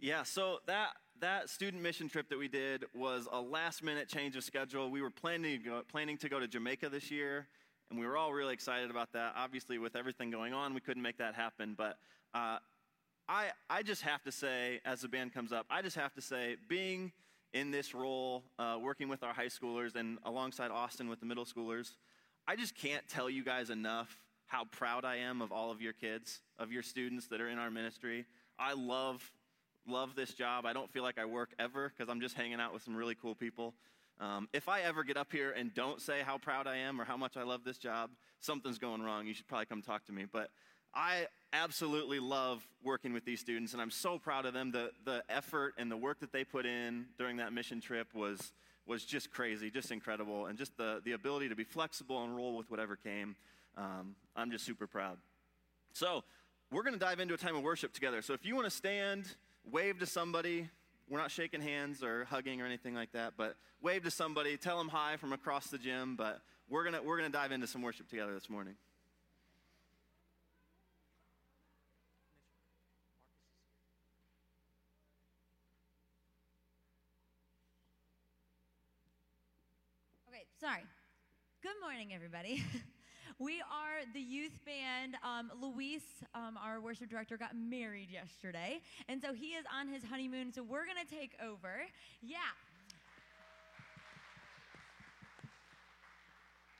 Yeah, 0.00 0.22
so 0.22 0.58
that 0.66 0.90
that 1.20 1.50
student 1.50 1.82
mission 1.82 2.08
trip 2.08 2.28
that 2.30 2.38
we 2.38 2.48
did 2.48 2.84
was 2.94 3.28
a 3.30 3.40
last 3.40 3.82
minute 3.82 4.08
change 4.08 4.36
of 4.36 4.44
schedule. 4.44 4.90
We 4.90 5.02
were 5.02 5.10
planning 5.10 5.58
to 5.58 5.64
go, 5.64 5.82
planning 5.90 6.16
to 6.18 6.28
go 6.28 6.40
to 6.40 6.48
Jamaica 6.48 6.88
this 6.88 7.10
year, 7.10 7.46
and 7.90 7.98
we 7.98 8.06
were 8.06 8.16
all 8.16 8.32
really 8.32 8.54
excited 8.54 8.90
about 8.90 9.12
that. 9.12 9.34
Obviously, 9.36 9.78
with 9.78 9.96
everything 9.96 10.30
going 10.30 10.54
on, 10.54 10.72
we 10.74 10.80
couldn't 10.80 11.02
make 11.02 11.18
that 11.18 11.34
happen. 11.34 11.74
But 11.76 11.98
uh, 12.34 12.58
I, 13.30 13.52
I 13.70 13.84
just 13.84 14.02
have 14.02 14.24
to 14.24 14.32
say, 14.32 14.80
as 14.84 15.02
the 15.02 15.08
band 15.08 15.32
comes 15.32 15.52
up, 15.52 15.64
I 15.70 15.82
just 15.82 15.94
have 15.94 16.12
to 16.14 16.20
say, 16.20 16.56
being 16.68 17.12
in 17.52 17.70
this 17.70 17.94
role, 17.94 18.42
uh, 18.58 18.76
working 18.82 19.08
with 19.08 19.22
our 19.22 19.32
high 19.32 19.46
schoolers 19.46 19.94
and 19.94 20.18
alongside 20.24 20.72
Austin 20.72 21.08
with 21.08 21.20
the 21.20 21.26
middle 21.26 21.44
schoolers, 21.44 21.92
I 22.48 22.56
just 22.56 22.74
can't 22.74 23.06
tell 23.06 23.30
you 23.30 23.44
guys 23.44 23.70
enough 23.70 24.18
how 24.46 24.64
proud 24.64 25.04
I 25.04 25.18
am 25.18 25.42
of 25.42 25.52
all 25.52 25.70
of 25.70 25.80
your 25.80 25.92
kids, 25.92 26.40
of 26.58 26.72
your 26.72 26.82
students 26.82 27.28
that 27.28 27.40
are 27.40 27.48
in 27.48 27.56
our 27.56 27.70
ministry. 27.70 28.26
I 28.58 28.72
love 28.72 29.30
love 29.86 30.16
this 30.16 30.34
job. 30.34 30.66
I 30.66 30.72
don't 30.72 30.90
feel 30.90 31.04
like 31.04 31.18
I 31.18 31.24
work 31.24 31.50
ever 31.58 31.92
because 31.96 32.10
I'm 32.10 32.20
just 32.20 32.34
hanging 32.34 32.60
out 32.60 32.72
with 32.72 32.82
some 32.82 32.96
really 32.96 33.14
cool 33.14 33.36
people. 33.36 33.74
Um, 34.18 34.48
if 34.52 34.68
I 34.68 34.80
ever 34.80 35.04
get 35.04 35.16
up 35.16 35.32
here 35.32 35.52
and 35.52 35.72
don't 35.72 36.00
say 36.00 36.20
how 36.24 36.36
proud 36.36 36.66
I 36.66 36.76
am 36.78 37.00
or 37.00 37.04
how 37.04 37.16
much 37.16 37.36
I 37.36 37.44
love 37.44 37.62
this 37.64 37.78
job, 37.78 38.10
something's 38.40 38.78
going 38.78 39.02
wrong. 39.02 39.26
You 39.26 39.34
should 39.34 39.46
probably 39.46 39.66
come 39.66 39.82
talk 39.82 40.04
to 40.06 40.12
me. 40.12 40.26
But 40.30 40.50
I 40.94 41.26
absolutely 41.52 42.20
love 42.20 42.66
working 42.82 43.12
with 43.12 43.24
these 43.24 43.40
students, 43.40 43.72
and 43.72 43.82
I'm 43.82 43.90
so 43.90 44.18
proud 44.18 44.46
of 44.46 44.54
them. 44.54 44.70
The, 44.70 44.90
the 45.04 45.22
effort 45.28 45.74
and 45.78 45.90
the 45.90 45.96
work 45.96 46.20
that 46.20 46.32
they 46.32 46.44
put 46.44 46.66
in 46.66 47.06
during 47.18 47.38
that 47.38 47.52
mission 47.52 47.80
trip 47.80 48.14
was, 48.14 48.52
was 48.86 49.04
just 49.04 49.30
crazy, 49.30 49.70
just 49.70 49.90
incredible, 49.90 50.46
and 50.46 50.58
just 50.58 50.76
the, 50.76 51.00
the 51.04 51.12
ability 51.12 51.48
to 51.48 51.56
be 51.56 51.64
flexible 51.64 52.22
and 52.24 52.36
roll 52.36 52.56
with 52.56 52.70
whatever 52.70 52.96
came. 52.96 53.36
Um, 53.76 54.14
I'm 54.36 54.50
just 54.50 54.64
super 54.64 54.86
proud. 54.86 55.18
So, 55.92 56.24
we're 56.72 56.84
going 56.84 56.94
to 56.94 57.00
dive 57.00 57.18
into 57.18 57.34
a 57.34 57.36
time 57.36 57.56
of 57.56 57.62
worship 57.62 57.92
together. 57.92 58.22
So, 58.22 58.32
if 58.32 58.44
you 58.44 58.54
want 58.54 58.66
to 58.66 58.70
stand, 58.70 59.26
wave 59.70 59.98
to 59.98 60.06
somebody, 60.06 60.68
we're 61.08 61.18
not 61.18 61.30
shaking 61.30 61.60
hands 61.60 62.04
or 62.04 62.24
hugging 62.26 62.60
or 62.60 62.66
anything 62.66 62.94
like 62.94 63.12
that, 63.12 63.34
but 63.36 63.56
wave 63.82 64.04
to 64.04 64.10
somebody, 64.10 64.56
tell 64.56 64.78
them 64.78 64.88
hi 64.88 65.16
from 65.16 65.32
across 65.32 65.66
the 65.66 65.78
gym. 65.78 66.14
But 66.14 66.40
we're 66.68 66.84
going 66.84 66.94
to 66.94 67.02
we're 67.02 67.18
going 67.18 67.30
to 67.30 67.36
dive 67.36 67.50
into 67.50 67.66
some 67.66 67.82
worship 67.82 68.08
together 68.08 68.32
this 68.32 68.48
morning. 68.48 68.74
Sorry. 80.60 80.84
Good 81.62 81.80
morning, 81.80 82.12
everybody. 82.14 82.62
we 83.38 83.62
are 83.62 84.04
the 84.12 84.20
youth 84.20 84.60
band. 84.66 85.16
Um, 85.24 85.50
Luis, 85.58 86.02
um, 86.34 86.58
our 86.62 86.82
worship 86.82 87.08
director, 87.08 87.38
got 87.38 87.56
married 87.56 88.10
yesterday, 88.10 88.82
and 89.08 89.22
so 89.22 89.32
he 89.32 89.52
is 89.52 89.64
on 89.74 89.88
his 89.88 90.04
honeymoon. 90.04 90.52
So 90.52 90.62
we're 90.62 90.84
gonna 90.84 91.06
take 91.10 91.32
over. 91.42 91.80
Yeah. 92.20 92.36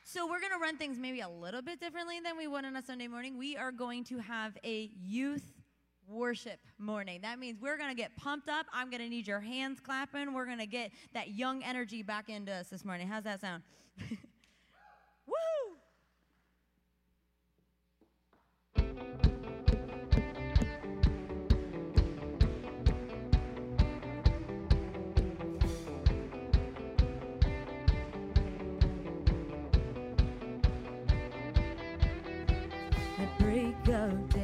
So 0.05 0.27
we're 0.27 0.41
going 0.41 0.53
to 0.53 0.59
run 0.59 0.77
things 0.77 0.99
maybe 0.99 1.21
a 1.21 1.29
little 1.29 1.63
bit 1.63 1.79
differently 1.79 2.19
than 2.19 2.37
we 2.37 2.49
would 2.49 2.65
on 2.65 2.75
a 2.75 2.83
Sunday 2.83 3.07
morning. 3.07 3.39
We 3.39 3.57
are 3.57 3.71
going 3.71 4.03
to 4.07 4.19
have 4.19 4.59
a 4.65 4.91
youth 5.01 5.60
worship 6.11 6.59
morning. 6.79 7.21
That 7.23 7.39
means 7.39 7.61
we're 7.61 7.79
going 7.79 7.91
to 7.91 7.97
get 7.97 8.17
pumped 8.17 8.49
up. 8.49 8.67
I'm 8.73 8.91
going 8.91 9.03
to 9.03 9.09
need 9.09 9.27
your 9.27 9.41
hands 9.41 9.81
clapping. 9.81 10.33
We're 10.35 10.47
going 10.47 10.59
to 10.59 10.67
get 10.67 10.91
that 11.15 11.31
young 11.31 11.63
energy 11.63 12.03
back 12.03 12.29
into 12.29 12.53
us 12.53 12.69
this 12.69 12.85
morning. 12.85 13.09
How's 13.09 13.25
that 13.25 13.41
sound? 13.41 13.63
Woo! 15.27 15.35
Break 33.39 34.40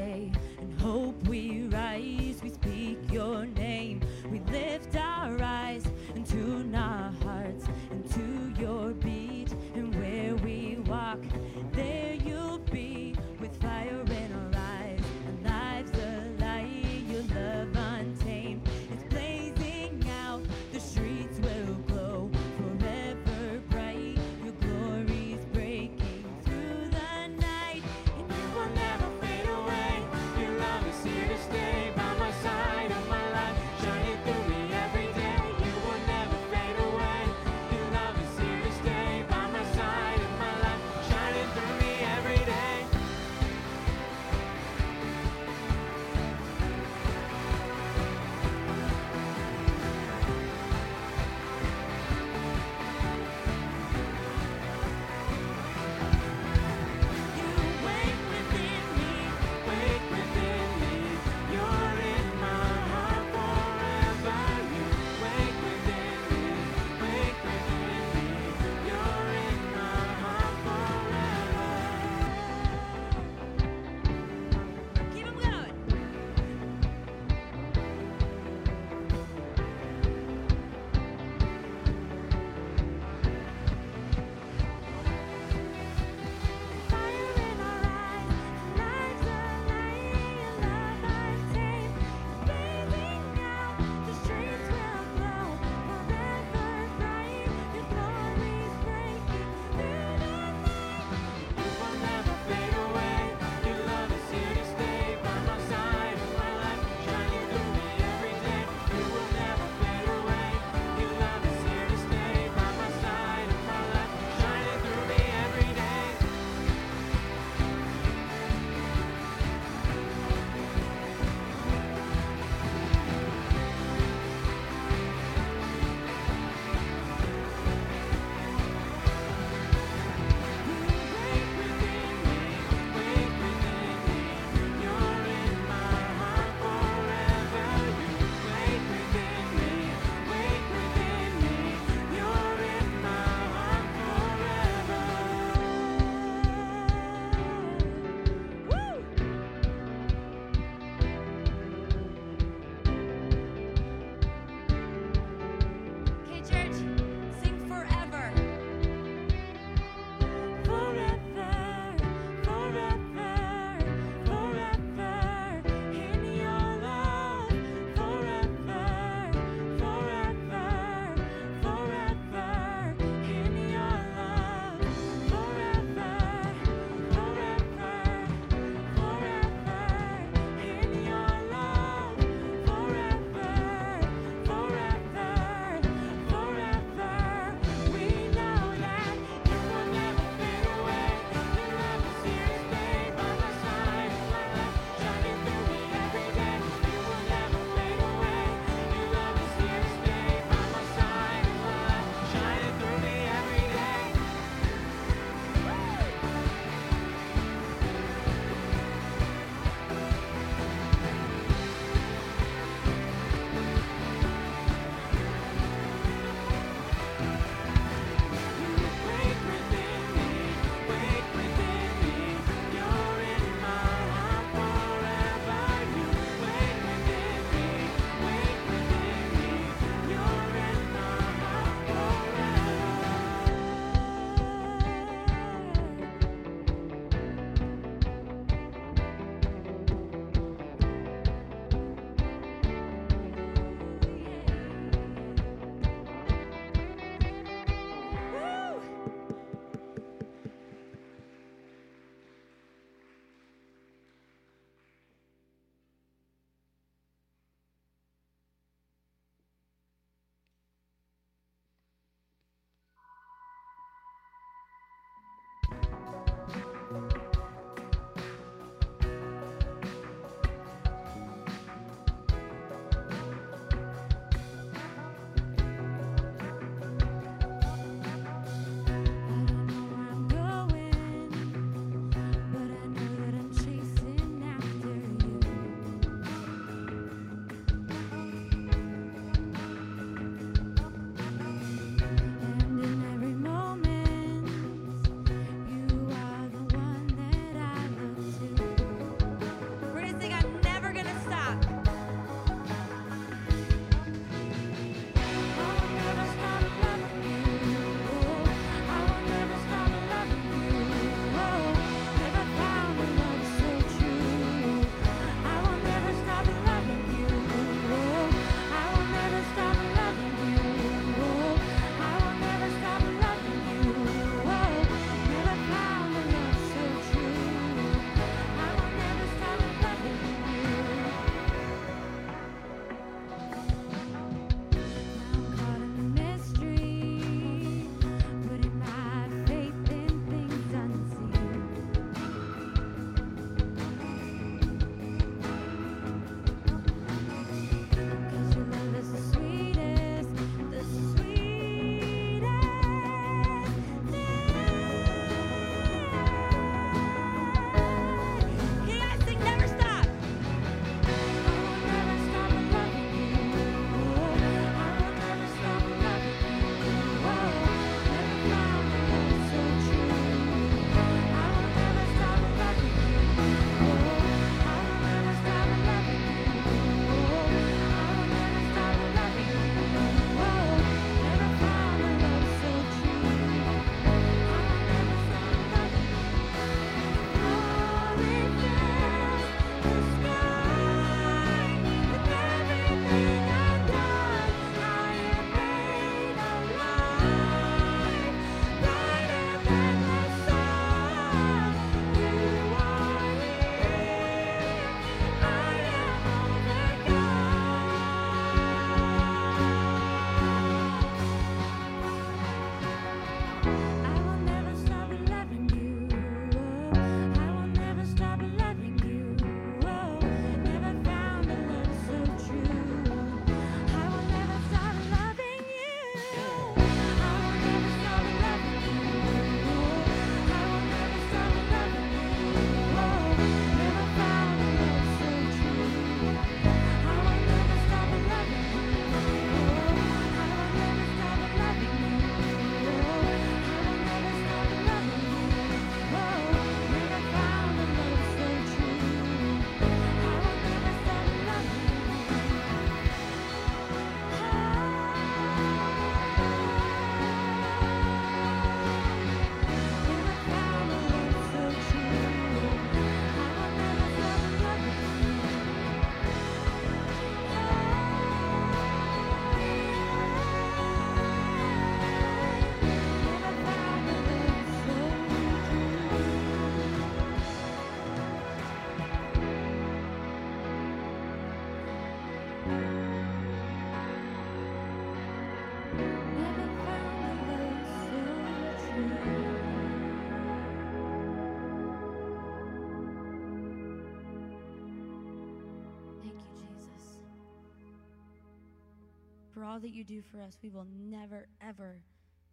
all 499.66 499.80
that 499.80 499.90
you 499.90 500.04
do 500.04 500.22
for 500.22 500.40
us, 500.40 500.56
we 500.62 500.70
will 500.70 500.86
never, 500.98 501.48
ever 501.60 502.02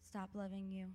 stop 0.10 0.30
loving 0.34 0.70
you. 0.70 0.88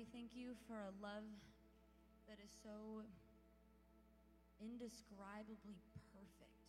We 0.00 0.08
thank 0.16 0.32
you 0.32 0.56
for 0.64 0.80
a 0.80 0.96
love 1.04 1.28
that 2.24 2.40
is 2.40 2.48
so 2.64 3.04
indescribably 4.56 5.76
perfect. 6.16 6.64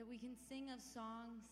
That 0.00 0.08
we 0.08 0.16
can 0.16 0.32
sing 0.48 0.72
of 0.72 0.80
songs 0.80 1.44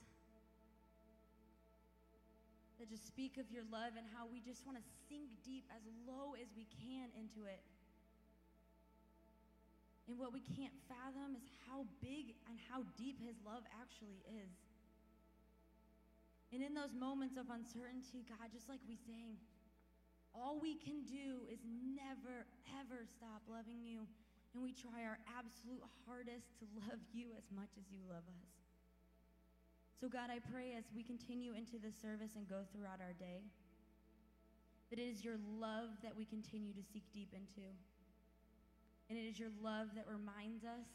that 2.81 2.89
just 2.89 3.05
speak 3.05 3.37
of 3.37 3.53
your 3.53 3.69
love 3.69 4.01
and 4.01 4.09
how 4.17 4.25
we 4.25 4.41
just 4.41 4.65
want 4.65 4.81
to 4.81 4.85
sink 5.13 5.29
deep 5.45 5.69
as 5.77 5.85
low 6.09 6.33
as 6.41 6.49
we 6.57 6.65
can 6.81 7.13
into 7.21 7.45
it. 7.45 7.61
And 10.09 10.17
what 10.17 10.33
we 10.33 10.41
can't 10.57 10.73
fathom 10.89 11.37
is 11.37 11.45
how 11.69 11.85
big 12.01 12.33
and 12.49 12.57
how 12.73 12.89
deep 12.97 13.21
his 13.21 13.37
love 13.45 13.61
actually 13.77 14.25
is. 14.25 14.70
And 16.51 16.63
in 16.63 16.75
those 16.75 16.91
moments 16.95 17.39
of 17.39 17.47
uncertainty, 17.47 18.27
God, 18.27 18.51
just 18.51 18.69
like 18.69 18.83
we 18.91 18.99
sang, 18.99 19.39
all 20.35 20.59
we 20.59 20.75
can 20.75 21.07
do 21.07 21.47
is 21.47 21.63
never, 21.67 22.47
ever 22.75 23.07
stop 23.07 23.43
loving 23.47 23.83
you. 23.83 24.07
And 24.55 24.63
we 24.63 24.75
try 24.75 25.07
our 25.07 25.19
absolute 25.31 25.83
hardest 26.07 26.59
to 26.59 26.67
love 26.75 26.99
you 27.15 27.31
as 27.39 27.47
much 27.55 27.79
as 27.79 27.87
you 27.91 28.03
love 28.11 28.27
us. 28.27 28.51
So, 30.03 30.09
God, 30.09 30.27
I 30.33 30.43
pray 30.43 30.75
as 30.75 30.91
we 30.91 31.07
continue 31.07 31.55
into 31.55 31.79
this 31.79 31.95
service 31.95 32.35
and 32.35 32.49
go 32.49 32.67
throughout 32.73 32.99
our 32.99 33.15
day, 33.15 33.47
that 34.91 34.99
it 34.99 35.07
is 35.07 35.23
your 35.23 35.39
love 35.61 35.95
that 36.03 36.17
we 36.17 36.25
continue 36.25 36.73
to 36.75 36.83
seek 36.83 37.07
deep 37.15 37.31
into. 37.31 37.63
And 39.07 39.19
it 39.19 39.23
is 39.23 39.39
your 39.39 39.55
love 39.63 39.95
that 39.95 40.07
reminds 40.11 40.65
us 40.65 40.89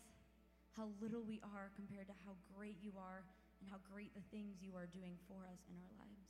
how 0.76 0.92
little 1.00 1.24
we 1.24 1.40
are 1.44 1.72
compared 1.76 2.08
to 2.08 2.16
how 2.28 2.36
great 2.58 2.76
you 2.82 2.92
are 3.00 3.24
and 3.62 3.70
how 3.70 3.78
great 3.92 4.14
the 4.16 4.22
things 4.32 4.58
you 4.62 4.76
are 4.76 4.88
doing 4.88 5.18
for 5.28 5.44
us 5.46 5.60
in 5.70 5.76
our 5.78 5.94
lives. 5.98 6.30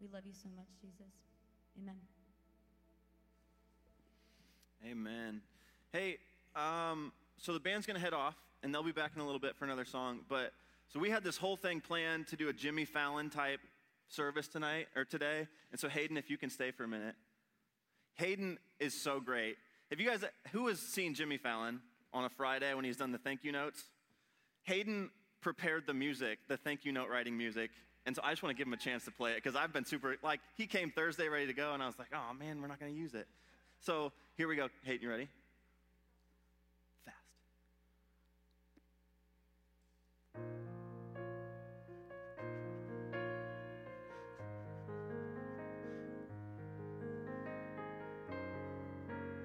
We 0.00 0.08
love 0.12 0.26
you 0.26 0.32
so 0.32 0.48
much, 0.56 0.68
Jesus. 0.80 1.12
Amen. 1.78 1.96
Amen. 4.84 5.40
Hey, 5.92 6.18
um, 6.56 7.12
so 7.38 7.52
the 7.52 7.60
band's 7.60 7.86
going 7.86 7.94
to 7.94 8.02
head 8.02 8.14
off, 8.14 8.36
and 8.62 8.74
they'll 8.74 8.82
be 8.82 8.92
back 8.92 9.12
in 9.14 9.20
a 9.20 9.24
little 9.24 9.40
bit 9.40 9.56
for 9.56 9.64
another 9.64 9.84
song. 9.84 10.20
But 10.28 10.52
so 10.92 10.98
we 10.98 11.10
had 11.10 11.24
this 11.24 11.36
whole 11.36 11.56
thing 11.56 11.80
planned 11.80 12.26
to 12.28 12.36
do 12.36 12.48
a 12.48 12.52
Jimmy 12.52 12.84
Fallon 12.84 13.30
type 13.30 13.60
service 14.08 14.48
tonight 14.48 14.88
or 14.96 15.04
today. 15.04 15.46
And 15.70 15.80
so 15.80 15.88
Hayden, 15.88 16.16
if 16.16 16.28
you 16.30 16.36
can 16.36 16.50
stay 16.50 16.70
for 16.70 16.84
a 16.84 16.88
minute. 16.88 17.14
Hayden 18.14 18.58
is 18.78 19.00
so 19.00 19.20
great. 19.20 19.56
Have 19.90 20.00
you 20.00 20.08
guys 20.08 20.24
who 20.52 20.68
has 20.68 20.78
seen 20.78 21.14
Jimmy 21.14 21.38
Fallon 21.38 21.80
on 22.12 22.24
a 22.24 22.28
Friday 22.28 22.72
when 22.74 22.84
he's 22.84 22.96
done 22.96 23.12
the 23.12 23.18
thank 23.18 23.44
you 23.44 23.52
notes? 23.52 23.84
Hayden 24.64 25.10
prepared 25.42 25.86
the 25.86 25.92
music, 25.92 26.38
the 26.48 26.56
thank 26.56 26.84
you 26.84 26.92
note 26.92 27.10
writing 27.10 27.36
music. 27.36 27.70
And 28.06 28.16
so 28.16 28.22
I 28.24 28.30
just 28.30 28.42
want 28.42 28.56
to 28.56 28.58
give 28.58 28.66
him 28.66 28.72
a 28.72 28.78
chance 28.78 29.04
to 29.04 29.10
play 29.10 29.32
it 29.32 29.36
because 29.36 29.54
I've 29.54 29.72
been 29.72 29.84
super 29.84 30.16
like 30.22 30.40
he 30.56 30.66
came 30.66 30.90
Thursday 30.90 31.28
ready 31.28 31.46
to 31.46 31.52
go, 31.52 31.74
and 31.74 31.82
I 31.82 31.86
was 31.86 31.98
like, 31.98 32.08
oh 32.14 32.34
man, 32.34 32.60
we're 32.60 32.68
not 32.68 32.80
going 32.80 32.92
to 32.92 32.98
use 32.98 33.14
it. 33.14 33.26
So 33.80 34.12
here 34.36 34.48
we 34.48 34.56
go. 34.56 34.68
Hayden, 34.84 35.02
you 35.02 35.10
ready? 35.10 35.28
Fast. 37.04 37.16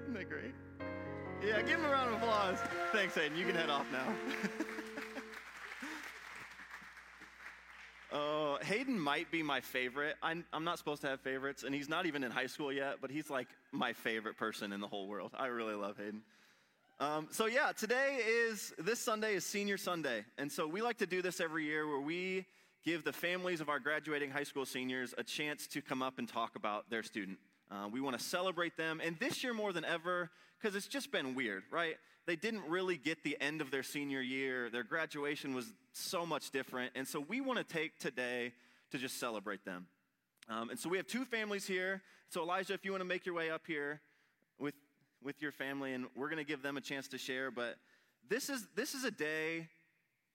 Isn't 0.02 0.14
that 0.14 0.28
great? 0.28 0.54
Yeah, 1.44 1.62
give 1.62 1.78
him 1.78 1.84
a 1.84 1.90
round 1.90 2.14
of 2.14 2.20
applause. 2.20 2.58
Thanks, 2.92 3.14
Hayden. 3.14 3.36
You 3.36 3.46
can 3.46 3.54
head 3.54 3.70
off 3.70 3.86
now. 3.92 4.06
Oh, 8.10 8.58
Hayden 8.62 8.98
might 8.98 9.30
be 9.30 9.42
my 9.42 9.60
favorite. 9.60 10.16
I'm, 10.22 10.44
I'm 10.52 10.64
not 10.64 10.78
supposed 10.78 11.02
to 11.02 11.08
have 11.08 11.20
favorites, 11.20 11.62
and 11.62 11.74
he's 11.74 11.88
not 11.88 12.06
even 12.06 12.24
in 12.24 12.30
high 12.30 12.46
school 12.46 12.72
yet, 12.72 12.96
but 13.02 13.10
he's 13.10 13.28
like 13.28 13.48
my 13.70 13.92
favorite 13.92 14.38
person 14.38 14.72
in 14.72 14.80
the 14.80 14.86
whole 14.86 15.08
world. 15.08 15.32
I 15.38 15.46
really 15.46 15.74
love 15.74 15.98
Hayden. 15.98 16.22
Um, 17.00 17.28
so, 17.30 17.46
yeah, 17.46 17.72
today 17.76 18.18
is, 18.26 18.72
this 18.78 18.98
Sunday 18.98 19.34
is 19.34 19.44
Senior 19.44 19.76
Sunday. 19.76 20.24
And 20.38 20.50
so 20.50 20.66
we 20.66 20.80
like 20.80 20.98
to 20.98 21.06
do 21.06 21.20
this 21.20 21.40
every 21.40 21.64
year 21.64 21.86
where 21.86 22.00
we 22.00 22.46
give 22.84 23.04
the 23.04 23.12
families 23.12 23.60
of 23.60 23.68
our 23.68 23.78
graduating 23.78 24.30
high 24.30 24.42
school 24.42 24.64
seniors 24.64 25.14
a 25.18 25.22
chance 25.22 25.66
to 25.68 25.82
come 25.82 26.02
up 26.02 26.18
and 26.18 26.26
talk 26.26 26.56
about 26.56 26.88
their 26.88 27.02
student. 27.02 27.38
Uh, 27.70 27.88
we 27.92 28.00
want 28.00 28.18
to 28.18 28.24
celebrate 28.24 28.76
them. 28.76 29.00
And 29.04 29.18
this 29.18 29.44
year, 29.44 29.52
more 29.52 29.72
than 29.74 29.84
ever, 29.84 30.30
because 30.60 30.76
it's 30.76 30.88
just 30.88 31.12
been 31.12 31.34
weird, 31.34 31.62
right? 31.70 31.96
They 32.26 32.36
didn't 32.36 32.68
really 32.68 32.96
get 32.96 33.22
the 33.24 33.36
end 33.40 33.60
of 33.60 33.70
their 33.70 33.82
senior 33.82 34.20
year. 34.20 34.68
Their 34.70 34.82
graduation 34.82 35.54
was 35.54 35.72
so 35.92 36.26
much 36.26 36.50
different. 36.50 36.92
And 36.94 37.06
so 37.06 37.20
we 37.20 37.40
want 37.40 37.58
to 37.58 37.64
take 37.64 37.98
today 37.98 38.52
to 38.90 38.98
just 38.98 39.18
celebrate 39.18 39.64
them. 39.64 39.86
Um, 40.48 40.70
and 40.70 40.78
so 40.78 40.88
we 40.88 40.96
have 40.96 41.06
two 41.06 41.24
families 41.24 41.66
here. 41.66 42.02
So, 42.30 42.42
Elijah, 42.42 42.74
if 42.74 42.84
you 42.84 42.90
want 42.90 43.00
to 43.00 43.08
make 43.08 43.24
your 43.24 43.34
way 43.34 43.50
up 43.50 43.62
here 43.66 44.00
with, 44.58 44.74
with 45.22 45.40
your 45.40 45.52
family, 45.52 45.94
and 45.94 46.06
we're 46.16 46.28
going 46.28 46.38
to 46.38 46.48
give 46.48 46.62
them 46.62 46.76
a 46.76 46.80
chance 46.80 47.08
to 47.08 47.18
share. 47.18 47.50
But 47.50 47.76
this 48.28 48.50
is, 48.50 48.66
this 48.74 48.94
is 48.94 49.04
a 49.04 49.10
day 49.10 49.68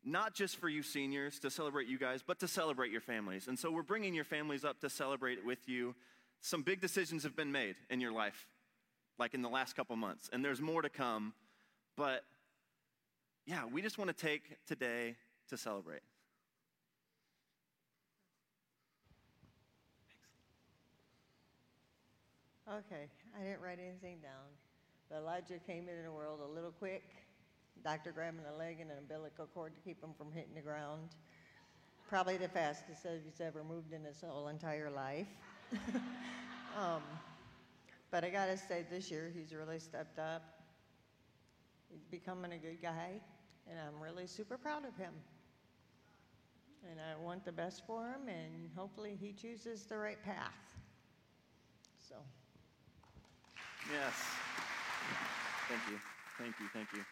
not 0.04 0.34
just 0.34 0.58
for 0.58 0.68
you 0.68 0.84
seniors 0.84 1.40
to 1.40 1.50
celebrate 1.50 1.88
you 1.88 1.98
guys, 1.98 2.22
but 2.26 2.40
to 2.40 2.48
celebrate 2.48 2.92
your 2.92 3.02
families. 3.02 3.48
And 3.48 3.58
so 3.58 3.72
we're 3.72 3.84
bringing 3.84 4.14
your 4.14 4.26
families 4.26 4.66
up 4.66 4.80
to 4.82 4.90
celebrate 4.90 5.46
with 5.46 5.68
you. 5.68 5.96
Some 6.42 6.62
big 6.62 6.82
decisions 6.82 7.24
have 7.24 7.36
been 7.36 7.52
made 7.52 7.76
in 7.90 8.02
your 8.02 8.12
life, 8.12 8.48
like 9.17 9.34
in 9.34 9.41
the 9.41 9.49
last 9.49 9.76
couple 9.76 9.95
months, 9.95 10.30
and 10.34 10.43
there's 10.43 10.62
more 10.62 10.82
to 10.82 10.89
come. 10.89 11.34
But 11.95 12.23
yeah, 13.45 13.65
we 13.71 13.82
just 13.82 13.97
want 13.97 14.15
to 14.15 14.26
take 14.26 14.58
today 14.65 15.15
to 15.49 15.58
celebrate. 15.58 16.02
Okay, 22.67 23.08
I 23.38 23.43
didn't 23.43 23.62
write 23.62 23.80
anything 23.80 24.19
down. 24.21 24.49
But 25.10 25.17
Elijah 25.17 25.60
came 25.67 25.89
into 25.89 26.02
the 26.04 26.12
world 26.12 26.39
a 26.41 26.52
little 26.52 26.71
quick. 26.71 27.04
Doctor 27.84 28.12
grabbing 28.12 28.39
a 28.52 28.58
leg 28.58 28.78
and 28.80 28.89
an 28.89 28.97
umbilical 28.99 29.47
cord 29.54 29.73
to 29.76 29.82
keep 29.82 30.02
him 30.02 30.12
from 30.17 30.32
hitting 30.32 30.56
the 30.56 30.62
ground. 30.62 31.10
Probably 32.08 32.38
the 32.38 32.47
fastest 32.47 33.06
he's 33.26 33.41
ever 33.41 33.63
moved 33.63 33.91
in 33.91 34.04
his 34.04 34.21
whole 34.21 34.47
entire 34.47 34.89
life. 34.89 35.28
um, 36.80 37.02
but 38.13 38.23
I 38.23 38.30
gotta 38.30 38.56
say, 38.56 38.86
this 38.91 39.10
year 39.10 39.32
he's 39.36 39.56
really 39.56 39.80
stepped 39.80 40.19
up. 40.19 40.43
He's 41.91 42.06
becoming 42.06 42.54
a 42.54 42.60
good 42.60 42.80
guy, 42.80 43.19
and 43.67 43.80
I'm 43.80 43.99
really 43.99 44.28
super 44.28 44.56
proud 44.56 44.86
of 44.86 44.95
him. 44.95 45.13
And 46.91 46.99
I 46.99 47.19
want 47.19 47.43
the 47.43 47.52
best 47.52 47.82
for 47.88 48.06
him, 48.06 48.28
and 48.28 48.69
hopefully 48.76 49.17
he 49.19 49.32
chooses 49.34 49.86
the 49.86 49.97
right 49.97 50.23
path. 50.23 50.54
So. 52.08 52.13
Yes. 53.91 54.13
Thank 55.67 55.82
you. 55.89 55.97
Thank 56.38 56.54
you. 56.60 56.67
Thank 56.71 56.89
you. 56.93 57.04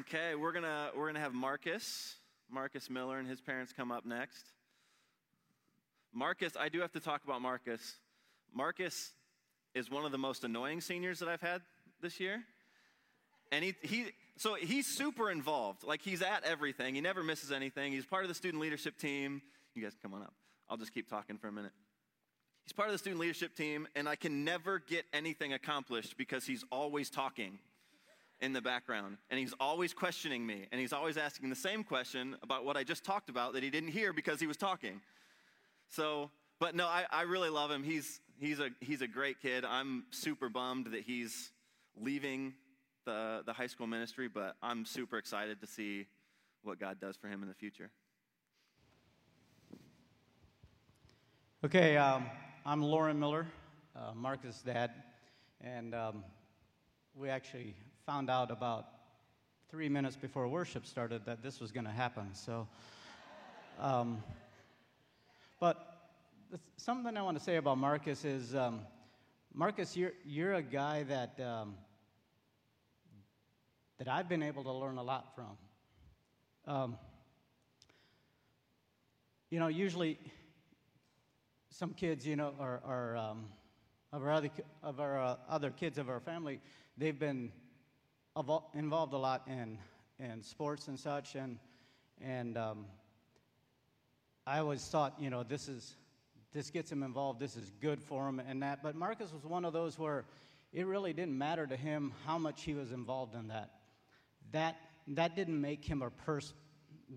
Okay, 0.00 0.34
we're 0.34 0.52
gonna 0.52 0.90
we're 0.96 1.06
gonna 1.06 1.20
have 1.20 1.34
Marcus, 1.34 2.16
Marcus 2.50 2.90
Miller, 2.90 3.20
and 3.20 3.28
his 3.28 3.40
parents 3.40 3.72
come 3.72 3.92
up 3.92 4.04
next. 4.04 4.55
Marcus, 6.16 6.54
I 6.58 6.70
do 6.70 6.80
have 6.80 6.92
to 6.92 7.00
talk 7.00 7.22
about 7.24 7.42
Marcus. 7.42 7.96
Marcus 8.54 9.10
is 9.74 9.90
one 9.90 10.06
of 10.06 10.12
the 10.12 10.18
most 10.18 10.44
annoying 10.44 10.80
seniors 10.80 11.18
that 11.18 11.28
I've 11.28 11.42
had 11.42 11.60
this 12.00 12.18
year. 12.18 12.42
And 13.52 13.62
he, 13.62 13.74
he 13.82 14.06
so 14.38 14.54
he's 14.54 14.86
super 14.86 15.30
involved. 15.30 15.84
Like 15.84 16.00
he's 16.00 16.22
at 16.22 16.42
everything. 16.44 16.94
He 16.94 17.02
never 17.02 17.22
misses 17.22 17.52
anything. 17.52 17.92
He's 17.92 18.06
part 18.06 18.22
of 18.22 18.28
the 18.30 18.34
student 18.34 18.62
leadership 18.62 18.96
team. 18.96 19.42
You 19.74 19.82
guys 19.82 19.92
come 20.02 20.14
on 20.14 20.22
up. 20.22 20.32
I'll 20.70 20.78
just 20.78 20.94
keep 20.94 21.06
talking 21.06 21.36
for 21.36 21.48
a 21.48 21.52
minute. 21.52 21.72
He's 22.64 22.72
part 22.72 22.88
of 22.88 22.94
the 22.94 22.98
student 22.98 23.20
leadership 23.20 23.54
team, 23.54 23.86
and 23.94 24.08
I 24.08 24.16
can 24.16 24.42
never 24.42 24.78
get 24.78 25.04
anything 25.12 25.52
accomplished 25.52 26.16
because 26.16 26.46
he's 26.46 26.64
always 26.72 27.10
talking 27.10 27.58
in 28.40 28.54
the 28.54 28.62
background. 28.62 29.18
And 29.30 29.38
he's 29.38 29.52
always 29.60 29.92
questioning 29.92 30.46
me. 30.46 30.64
And 30.72 30.80
he's 30.80 30.94
always 30.94 31.18
asking 31.18 31.50
the 31.50 31.56
same 31.56 31.84
question 31.84 32.36
about 32.42 32.64
what 32.64 32.78
I 32.78 32.84
just 32.84 33.04
talked 33.04 33.28
about 33.28 33.52
that 33.52 33.62
he 33.62 33.68
didn't 33.68 33.90
hear 33.90 34.14
because 34.14 34.40
he 34.40 34.46
was 34.46 34.56
talking. 34.56 35.02
So, 35.90 36.30
but 36.58 36.74
no, 36.74 36.86
I, 36.86 37.04
I 37.10 37.22
really 37.22 37.50
love 37.50 37.70
him. 37.70 37.82
He's, 37.82 38.20
he's, 38.38 38.60
a, 38.60 38.70
he's 38.80 39.02
a 39.02 39.08
great 39.08 39.40
kid. 39.40 39.64
I'm 39.64 40.04
super 40.10 40.48
bummed 40.48 40.86
that 40.86 41.02
he's 41.02 41.50
leaving 42.00 42.54
the, 43.04 43.42
the 43.46 43.52
high 43.52 43.66
school 43.68 43.86
ministry, 43.86 44.28
but 44.28 44.56
I'm 44.62 44.84
super 44.84 45.18
excited 45.18 45.60
to 45.60 45.66
see 45.66 46.06
what 46.62 46.78
God 46.78 47.00
does 47.00 47.16
for 47.16 47.28
him 47.28 47.42
in 47.42 47.48
the 47.48 47.54
future. 47.54 47.90
Okay, 51.64 51.96
um, 51.96 52.26
I'm 52.64 52.82
Lauren 52.82 53.18
Miller, 53.18 53.46
uh, 53.96 54.12
Marcus' 54.14 54.62
dad, 54.62 54.90
and 55.60 55.94
um, 55.94 56.24
we 57.14 57.28
actually 57.28 57.74
found 58.04 58.28
out 58.28 58.50
about 58.50 58.86
three 59.70 59.88
minutes 59.88 60.16
before 60.16 60.46
worship 60.48 60.86
started 60.86 61.24
that 61.26 61.42
this 61.42 61.60
was 61.60 61.72
going 61.72 61.86
to 61.86 61.90
happen. 61.90 62.34
So, 62.34 62.68
um, 63.80 64.22
but 65.58 65.76
th- 66.50 66.60
something 66.76 67.16
I 67.16 67.22
want 67.22 67.38
to 67.38 67.42
say 67.42 67.56
about 67.56 67.78
Marcus 67.78 68.24
is, 68.24 68.54
um, 68.54 68.80
Marcus, 69.54 69.96
you're 69.96 70.12
you're 70.24 70.54
a 70.54 70.62
guy 70.62 71.04
that 71.04 71.40
um, 71.40 71.76
that 73.98 74.08
I've 74.08 74.28
been 74.28 74.42
able 74.42 74.64
to 74.64 74.72
learn 74.72 74.98
a 74.98 75.02
lot 75.02 75.34
from. 75.34 75.56
Um, 76.66 76.98
you 79.50 79.60
know, 79.60 79.68
usually 79.68 80.18
some 81.70 81.94
kids, 81.94 82.26
you 82.26 82.36
know, 82.36 82.54
are, 82.58 82.80
are 82.84 83.16
um, 83.16 83.46
of 84.12 84.22
our, 84.22 84.32
other, 84.32 84.50
of 84.82 85.00
our 85.00 85.22
uh, 85.22 85.36
other 85.48 85.70
kids 85.70 85.98
of 85.98 86.08
our 86.08 86.20
family, 86.20 86.60
they've 86.96 87.18
been 87.18 87.52
involved 88.74 89.12
a 89.12 89.18
lot 89.18 89.46
in, 89.46 89.78
in 90.18 90.42
sports 90.42 90.88
and 90.88 90.98
such, 90.98 91.34
and, 91.34 91.58
and 92.20 92.58
um, 92.58 92.86
I 94.46 94.60
always 94.60 94.84
thought, 94.86 95.14
you 95.18 95.28
know, 95.28 95.42
this 95.42 95.68
is, 95.68 95.96
this 96.52 96.70
gets 96.70 96.92
him 96.92 97.02
involved, 97.02 97.40
this 97.40 97.56
is 97.56 97.72
good 97.80 98.00
for 98.00 98.28
him, 98.28 98.40
and 98.40 98.62
that. 98.62 98.80
But 98.82 98.94
Marcus 98.94 99.32
was 99.32 99.44
one 99.44 99.64
of 99.64 99.72
those 99.72 99.98
where 99.98 100.24
it 100.72 100.86
really 100.86 101.12
didn't 101.12 101.36
matter 101.36 101.66
to 101.66 101.76
him 101.76 102.12
how 102.24 102.38
much 102.38 102.62
he 102.62 102.72
was 102.72 102.92
involved 102.92 103.34
in 103.34 103.48
that. 103.48 103.70
That, 104.52 104.76
that 105.08 105.34
didn't 105.34 105.60
make 105.60 105.84
him 105.84 106.00
a 106.00 106.10
person, 106.10 106.54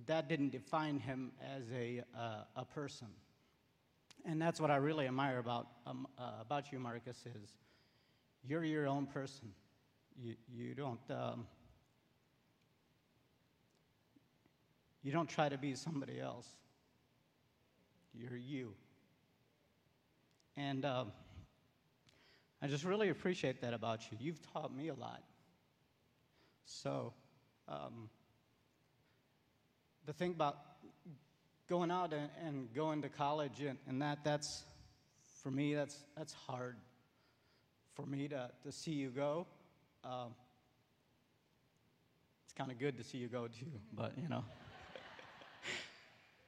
that 0.07 0.27
didn't 0.27 0.49
define 0.49 0.99
him 0.99 1.31
as 1.55 1.63
a, 1.71 2.01
uh, 2.17 2.43
a 2.55 2.65
person. 2.65 3.07
And 4.25 4.41
that's 4.41 4.59
what 4.59 4.71
I 4.71 4.77
really 4.77 5.05
admire 5.05 5.37
about, 5.37 5.67
um, 5.85 6.07
uh, 6.17 6.31
about 6.41 6.71
you, 6.71 6.79
Marcus, 6.79 7.23
is 7.25 7.51
you're 8.43 8.63
your 8.63 8.87
own 8.87 9.05
person. 9.05 9.51
You, 10.19 10.35
you, 10.51 10.73
don't, 10.73 10.99
um, 11.11 11.45
you 15.03 15.11
don't 15.11 15.29
try 15.29 15.47
to 15.47 15.57
be 15.57 15.75
somebody 15.75 16.19
else. 16.19 16.47
You're 18.13 18.37
you. 18.37 18.73
And 20.57 20.83
um, 20.85 21.11
I 22.61 22.67
just 22.67 22.83
really 22.83 23.09
appreciate 23.09 23.61
that 23.61 23.73
about 23.73 24.01
you. 24.11 24.17
You've 24.19 24.41
taught 24.51 24.75
me 24.75 24.89
a 24.89 24.93
lot. 24.93 25.23
So, 26.65 27.13
um, 27.67 28.09
the 30.05 30.13
thing 30.13 30.31
about 30.31 30.57
going 31.67 31.91
out 31.91 32.13
and, 32.13 32.29
and 32.45 32.73
going 32.73 33.01
to 33.03 33.09
college 33.09 33.61
and, 33.61 33.77
and 33.87 34.01
that, 34.01 34.19
that's, 34.23 34.63
for 35.41 35.51
me, 35.51 35.75
that's, 35.75 35.97
that's 36.17 36.33
hard 36.33 36.75
for 37.93 38.05
me 38.05 38.27
to, 38.27 38.49
to 38.63 38.71
see 38.71 38.91
you 38.91 39.09
go. 39.09 39.47
Um, 40.03 40.33
it's 42.45 42.53
kind 42.53 42.71
of 42.71 42.79
good 42.79 42.97
to 42.97 43.03
see 43.03 43.17
you 43.17 43.27
go 43.27 43.47
too, 43.47 43.71
but 43.93 44.13
you 44.17 44.27
know. 44.27 44.43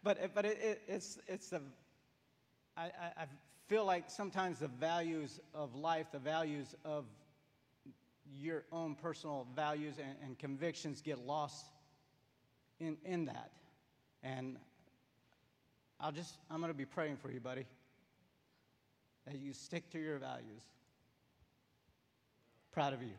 But 0.03 0.33
but 0.33 0.45
it, 0.45 0.57
it, 0.61 0.81
it's, 0.87 1.19
it's 1.27 1.49
the, 1.49 1.61
I, 2.75 2.91
I, 3.17 3.25
feel 3.67 3.85
like 3.85 4.09
sometimes 4.09 4.59
the 4.59 4.67
values 4.67 5.39
of 5.53 5.75
life, 5.75 6.07
the 6.11 6.19
values 6.19 6.75
of 6.83 7.05
your 8.37 8.63
own 8.71 8.95
personal 8.95 9.47
values 9.55 9.95
and, 9.97 10.15
and 10.23 10.37
convictions 10.37 11.01
get 11.01 11.19
lost 11.19 11.65
in, 12.81 12.97
in 13.05 13.25
that. 13.25 13.51
And 14.23 14.57
I'll 15.99 16.11
just, 16.11 16.35
I'm 16.49 16.59
to 16.71 16.73
be 16.73 16.85
praying 16.85 17.17
for 17.17 17.31
you, 17.31 17.39
buddy, 17.39 17.65
that 19.25 19.39
you 19.39 19.53
stick 19.53 19.89
to 19.91 19.99
your 19.99 20.17
values. 20.17 20.63
Proud 22.71 22.93
of 22.93 23.01
you. 23.01 23.13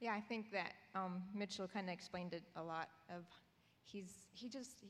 Yeah, 0.00 0.12
I 0.12 0.20
think 0.20 0.52
that 0.52 0.72
um, 0.94 1.22
Mitchell 1.34 1.66
kind 1.66 1.88
of 1.88 1.92
explained 1.92 2.34
it 2.34 2.42
a 2.56 2.62
lot. 2.62 2.88
Of 3.08 3.24
he's 3.82 4.10
he 4.32 4.48
just 4.48 4.84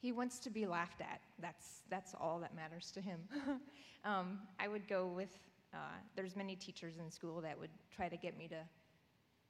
he 0.00 0.12
wants 0.12 0.38
to 0.40 0.50
be 0.50 0.66
laughed 0.66 1.00
at. 1.00 1.20
That's 1.40 1.82
that's 1.90 2.14
all 2.18 2.38
that 2.40 2.54
matters 2.54 2.90
to 2.92 3.00
him. 3.00 3.20
um, 4.04 4.38
I 4.58 4.68
would 4.68 4.88
go 4.88 5.06
with. 5.06 5.38
Uh, 5.74 5.98
there's 6.16 6.34
many 6.34 6.56
teachers 6.56 6.94
in 6.96 7.10
school 7.10 7.42
that 7.42 7.58
would 7.58 7.70
try 7.94 8.08
to 8.08 8.16
get 8.16 8.38
me 8.38 8.48
to 8.48 8.56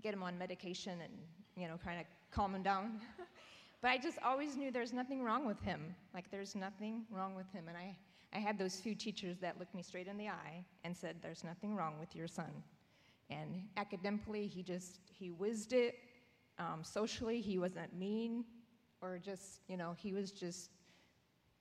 get 0.02 0.12
him 0.12 0.22
on 0.24 0.36
medication 0.36 1.00
and 1.02 1.12
you 1.56 1.68
know 1.68 1.78
kind 1.84 2.00
of 2.00 2.06
calm 2.32 2.54
him 2.54 2.62
down. 2.64 3.00
but 3.80 3.92
I 3.92 3.98
just 3.98 4.18
always 4.24 4.56
knew 4.56 4.72
there's 4.72 4.92
nothing 4.92 5.22
wrong 5.22 5.46
with 5.46 5.60
him. 5.60 5.94
Like 6.12 6.30
there's 6.32 6.56
nothing 6.56 7.04
wrong 7.12 7.36
with 7.36 7.50
him, 7.52 7.68
and 7.68 7.76
I 7.76 7.96
I 8.34 8.40
had 8.40 8.58
those 8.58 8.80
few 8.80 8.96
teachers 8.96 9.38
that 9.38 9.56
looked 9.60 9.74
me 9.74 9.82
straight 9.82 10.08
in 10.08 10.18
the 10.18 10.28
eye 10.28 10.64
and 10.82 10.96
said, 10.96 11.16
"There's 11.22 11.44
nothing 11.44 11.76
wrong 11.76 12.00
with 12.00 12.16
your 12.16 12.26
son." 12.26 12.50
And 13.30 13.64
academically, 13.76 14.46
he 14.46 14.62
just, 14.62 15.00
he 15.12 15.30
whizzed 15.30 15.72
it. 15.72 15.96
Um, 16.58 16.80
socially, 16.82 17.40
he 17.40 17.58
wasn't 17.58 17.96
mean 17.96 18.44
or 19.00 19.18
just, 19.18 19.60
you 19.68 19.76
know, 19.76 19.94
he 19.96 20.12
was 20.12 20.32
just 20.32 20.70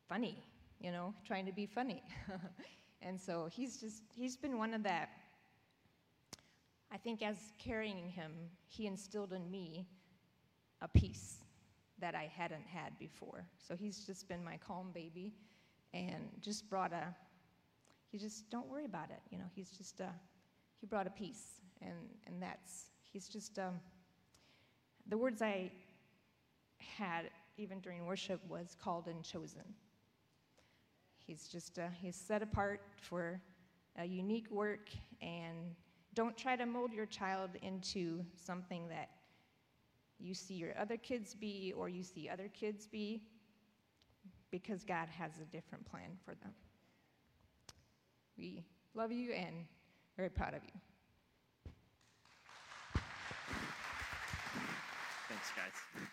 funny, 0.08 0.43
you 0.80 0.91
know, 0.91 1.13
trying 1.25 1.45
to 1.45 1.51
be 1.51 1.65
funny. 1.65 2.01
and 3.01 3.19
so 3.19 3.47
he's 3.51 3.77
just, 3.77 4.03
he's 4.15 4.36
been 4.36 4.58
one 4.58 4.73
of 4.73 4.84
that. 4.84 5.10
I 6.91 6.97
think 6.97 7.21
as 7.21 7.38
carrying 7.60 8.10
him, 8.10 8.32
he 8.67 8.88
instilled 8.88 9.34
in 9.34 9.49
me 9.51 9.88
a 10.82 10.88
peace 10.88 11.38
that 11.99 12.15
I 12.15 12.32
hadn't 12.34 12.65
had 12.65 12.97
before. 12.97 13.45
So 13.58 13.75
he's 13.75 14.06
just 14.06 14.27
been 14.27 14.43
my 14.43 14.58
calm 14.58 14.91
baby 14.93 15.34
and 15.93 16.30
just 16.41 16.69
brought 16.69 16.93
a, 16.93 17.13
he 18.10 18.17
just, 18.17 18.49
don't 18.49 18.67
worry 18.67 18.86
about 18.86 19.10
it. 19.10 19.19
You 19.30 19.38
know, 19.39 19.49
he's 19.53 19.71
just 19.71 19.99
a, 19.99 20.10
he 20.80 20.88
brought 20.88 21.08
a 21.08 21.10
peace, 21.10 21.62
and, 21.82 21.96
and 22.26 22.42
that's, 22.42 22.92
he's 23.02 23.28
just, 23.28 23.58
um, 23.60 23.80
the 25.08 25.18
words 25.18 25.42
I 25.42 25.72
had 26.78 27.30
even 27.58 27.80
during 27.80 28.06
worship 28.06 28.40
was 28.48 28.76
called 28.80 29.08
and 29.08 29.24
chosen. 29.24 29.63
He's 31.18 31.48
just, 31.48 31.80
uh, 31.80 31.88
he's 32.00 32.16
set 32.16 32.42
apart 32.42 32.82
for 33.02 33.42
a 33.98 34.06
unique 34.06 34.50
work, 34.52 34.90
and 35.22 35.76
don't 36.13 36.38
try 36.38 36.56
to 36.56 36.66
mold 36.66 36.94
your 36.94 37.06
child 37.06 37.52
into 37.62 38.24
something 38.36 38.88
that 38.90 39.10
you 40.20 40.34
see 40.34 40.56
your 40.56 40.78
other 40.80 40.98
kids 40.98 41.34
be 41.34 41.74
or 41.76 41.90
you 41.90 42.04
see 42.04 42.30
other 42.30 42.50
kids 42.50 42.88
be, 42.88 43.22
because 44.52 44.84
God 44.84 45.10
has 45.10 45.32
a 45.42 45.46
different 45.46 45.86
plan 45.86 46.12
for 46.24 46.34
them. 46.36 46.52
We 48.38 48.63
love 48.94 49.12
you 49.12 49.34
and 49.34 49.66
very 50.17 50.30
proud 50.30 50.56
of 50.56 50.63
you. 50.63 50.71
Thanks, 55.30 55.51
guys. 55.56 56.08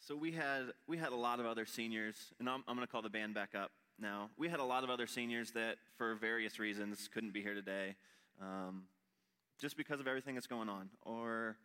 So 0.00 0.14
we 0.14 0.32
had 0.32 0.64
we 0.86 0.98
had 0.98 1.12
a 1.12 1.16
lot 1.16 1.40
of 1.40 1.46
other 1.46 1.64
seniors, 1.64 2.34
and 2.38 2.46
I'm, 2.46 2.62
I'm 2.68 2.76
going 2.76 2.86
to 2.86 2.92
call 2.92 3.00
the 3.00 3.08
band 3.08 3.32
back 3.32 3.54
up 3.54 3.70
now. 3.98 4.28
We 4.36 4.50
had 4.50 4.60
a 4.60 4.64
lot 4.64 4.84
of 4.84 4.90
other 4.90 5.06
seniors 5.06 5.52
that, 5.52 5.76
for 5.96 6.14
various 6.14 6.58
reasons, 6.58 7.08
couldn't 7.08 7.32
be 7.32 7.40
here 7.40 7.54
today, 7.54 7.96
um, 8.42 8.82
just 9.58 9.78
because 9.78 10.00
of 10.00 10.06
everything 10.06 10.34
that's 10.34 10.46
going 10.46 10.68
on, 10.68 10.90
or 11.00 11.56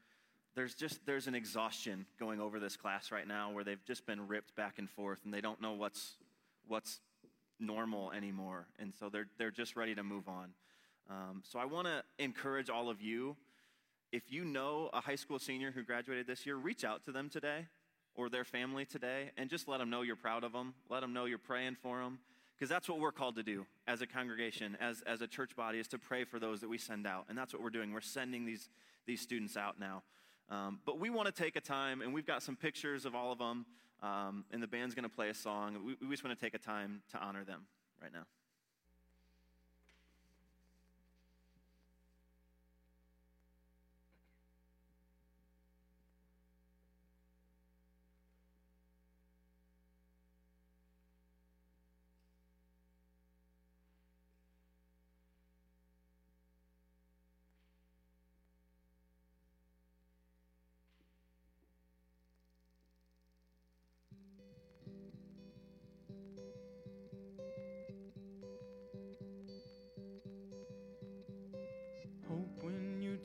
there's 0.55 0.75
just 0.75 1.05
there's 1.05 1.27
an 1.27 1.35
exhaustion 1.35 2.05
going 2.19 2.41
over 2.41 2.59
this 2.59 2.75
class 2.75 3.11
right 3.11 3.27
now 3.27 3.51
where 3.51 3.63
they've 3.63 3.83
just 3.85 4.05
been 4.05 4.27
ripped 4.27 4.55
back 4.55 4.79
and 4.79 4.89
forth, 4.89 5.19
and 5.23 5.33
they 5.33 5.41
don't 5.41 5.61
know 5.61 5.73
what's 5.73 6.15
what's 6.67 6.99
normal 7.59 8.11
anymore, 8.11 8.67
and 8.79 8.93
so 8.99 9.09
they're 9.09 9.27
they're 9.37 9.51
just 9.51 9.75
ready 9.75 9.95
to 9.95 10.03
move 10.03 10.27
on. 10.27 10.49
Um, 11.09 11.41
so 11.43 11.59
I 11.59 11.65
want 11.65 11.87
to 11.87 12.03
encourage 12.17 12.69
all 12.69 12.89
of 12.89 13.01
you. 13.01 13.35
If 14.11 14.31
you 14.31 14.43
know 14.43 14.89
a 14.93 15.01
high 15.01 15.15
school 15.15 15.39
senior 15.39 15.71
who 15.71 15.83
graduated 15.83 16.27
this 16.27 16.45
year, 16.45 16.55
reach 16.55 16.83
out 16.83 17.03
to 17.05 17.11
them 17.11 17.29
today 17.29 17.67
or 18.15 18.29
their 18.29 18.43
family 18.43 18.85
today 18.85 19.31
and 19.37 19.49
just 19.49 19.67
let 19.67 19.77
them 19.77 19.89
know 19.89 20.01
you're 20.01 20.15
proud 20.15 20.43
of 20.43 20.51
them. 20.51 20.73
Let 20.89 21.01
them 21.01 21.13
know 21.13 21.25
you're 21.25 21.37
praying 21.37 21.77
for 21.81 21.99
them. 21.99 22.19
Because 22.55 22.69
that's 22.69 22.89
what 22.89 22.99
we're 22.99 23.13
called 23.13 23.37
to 23.37 23.43
do 23.43 23.65
as 23.87 24.01
a 24.01 24.07
congregation, 24.07 24.77
as, 24.81 25.01
as 25.07 25.21
a 25.21 25.27
church 25.27 25.55
body, 25.55 25.79
is 25.79 25.87
to 25.87 25.97
pray 25.97 26.25
for 26.25 26.39
those 26.39 26.59
that 26.59 26.67
we 26.67 26.77
send 26.77 27.07
out. 27.07 27.25
And 27.29 27.37
that's 27.37 27.53
what 27.53 27.63
we're 27.63 27.69
doing. 27.69 27.93
We're 27.93 28.01
sending 28.01 28.45
these, 28.45 28.67
these 29.07 29.21
students 29.21 29.55
out 29.55 29.79
now. 29.79 30.03
Um, 30.49 30.79
but 30.85 30.99
we 30.99 31.09
want 31.09 31.33
to 31.33 31.43
take 31.43 31.55
a 31.55 31.61
time, 31.61 32.01
and 32.01 32.13
we've 32.13 32.25
got 32.25 32.41
some 32.41 32.55
pictures 32.55 33.05
of 33.05 33.13
all 33.13 33.31
of 33.31 33.37
them, 33.37 33.65
um, 34.01 34.45
and 34.51 34.63
the 34.63 34.67
band's 34.67 34.95
going 34.95 35.03
to 35.03 35.15
play 35.15 35.29
a 35.29 35.33
song. 35.33 35.77
We, 35.85 35.95
we 36.07 36.13
just 36.13 36.23
want 36.23 36.37
to 36.37 36.43
take 36.43 36.55
a 36.55 36.59
time 36.59 37.01
to 37.11 37.19
honor 37.19 37.43
them 37.43 37.65
right 38.01 38.11
now. 38.11 38.25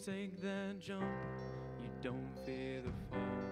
Take 0.05 0.39
that 0.43 0.79
jump, 0.81 1.03
you 1.83 1.89
don't 2.03 2.29
fear 2.45 2.83
the 2.83 2.93
fall. 3.09 3.44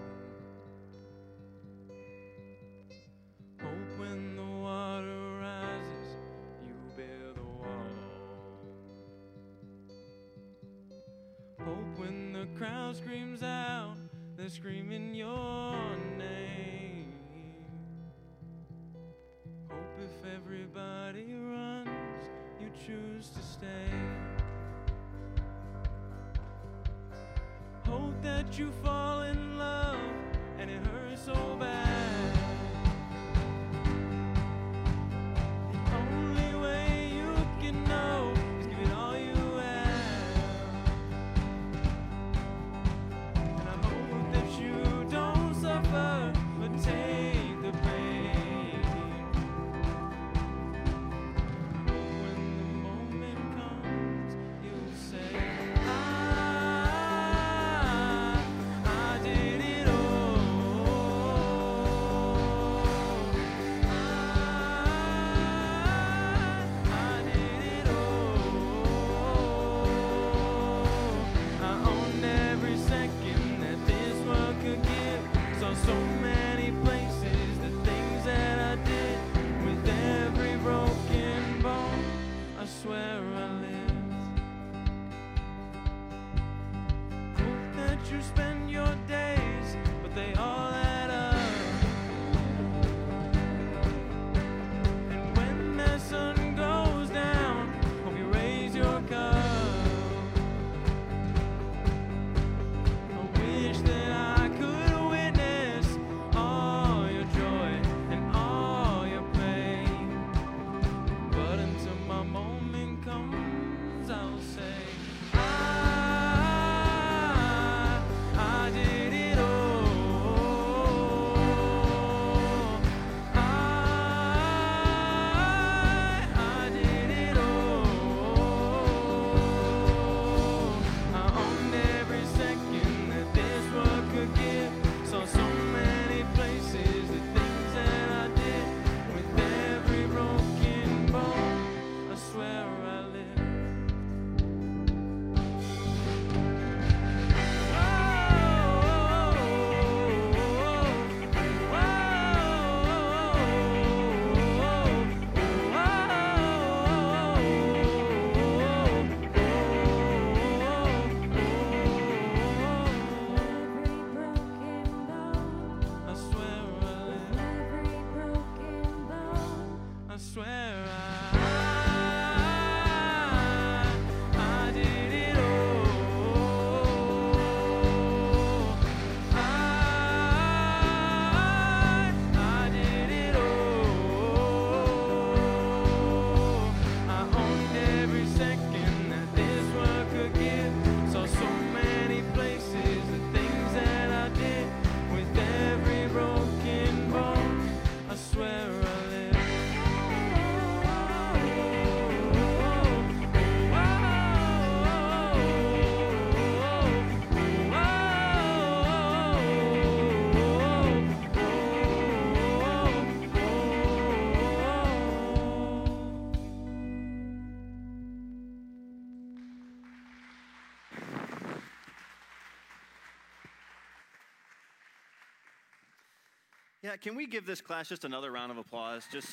Yeah, 226.83 226.97
can 226.97 227.15
we 227.15 227.25
give 227.27 227.45
this 227.45 227.61
class 227.61 227.87
just 227.87 228.03
another 228.03 228.29
round 228.29 228.51
of 228.51 228.57
applause? 228.57 229.05
Just. 229.09 229.29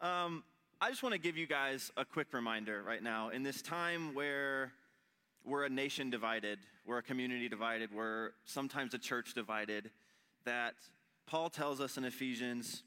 off. 0.00 0.24
um, 0.24 0.42
I 0.80 0.88
just 0.88 1.02
want 1.02 1.12
to 1.12 1.20
give 1.20 1.36
you 1.36 1.46
guys 1.46 1.92
a 1.98 2.06
quick 2.06 2.28
reminder 2.32 2.82
right 2.82 3.02
now. 3.02 3.28
In 3.28 3.42
this 3.42 3.60
time 3.60 4.14
where 4.14 4.72
we're 5.44 5.64
a 5.66 5.68
nation 5.68 6.08
divided, 6.08 6.60
we're 6.86 6.96
a 6.96 7.02
community 7.02 7.50
divided, 7.50 7.92
we're 7.92 8.30
sometimes 8.46 8.94
a 8.94 8.98
church 8.98 9.34
divided, 9.34 9.90
that 10.46 10.76
Paul 11.26 11.50
tells 11.50 11.78
us 11.78 11.98
in 11.98 12.06
Ephesians 12.06 12.84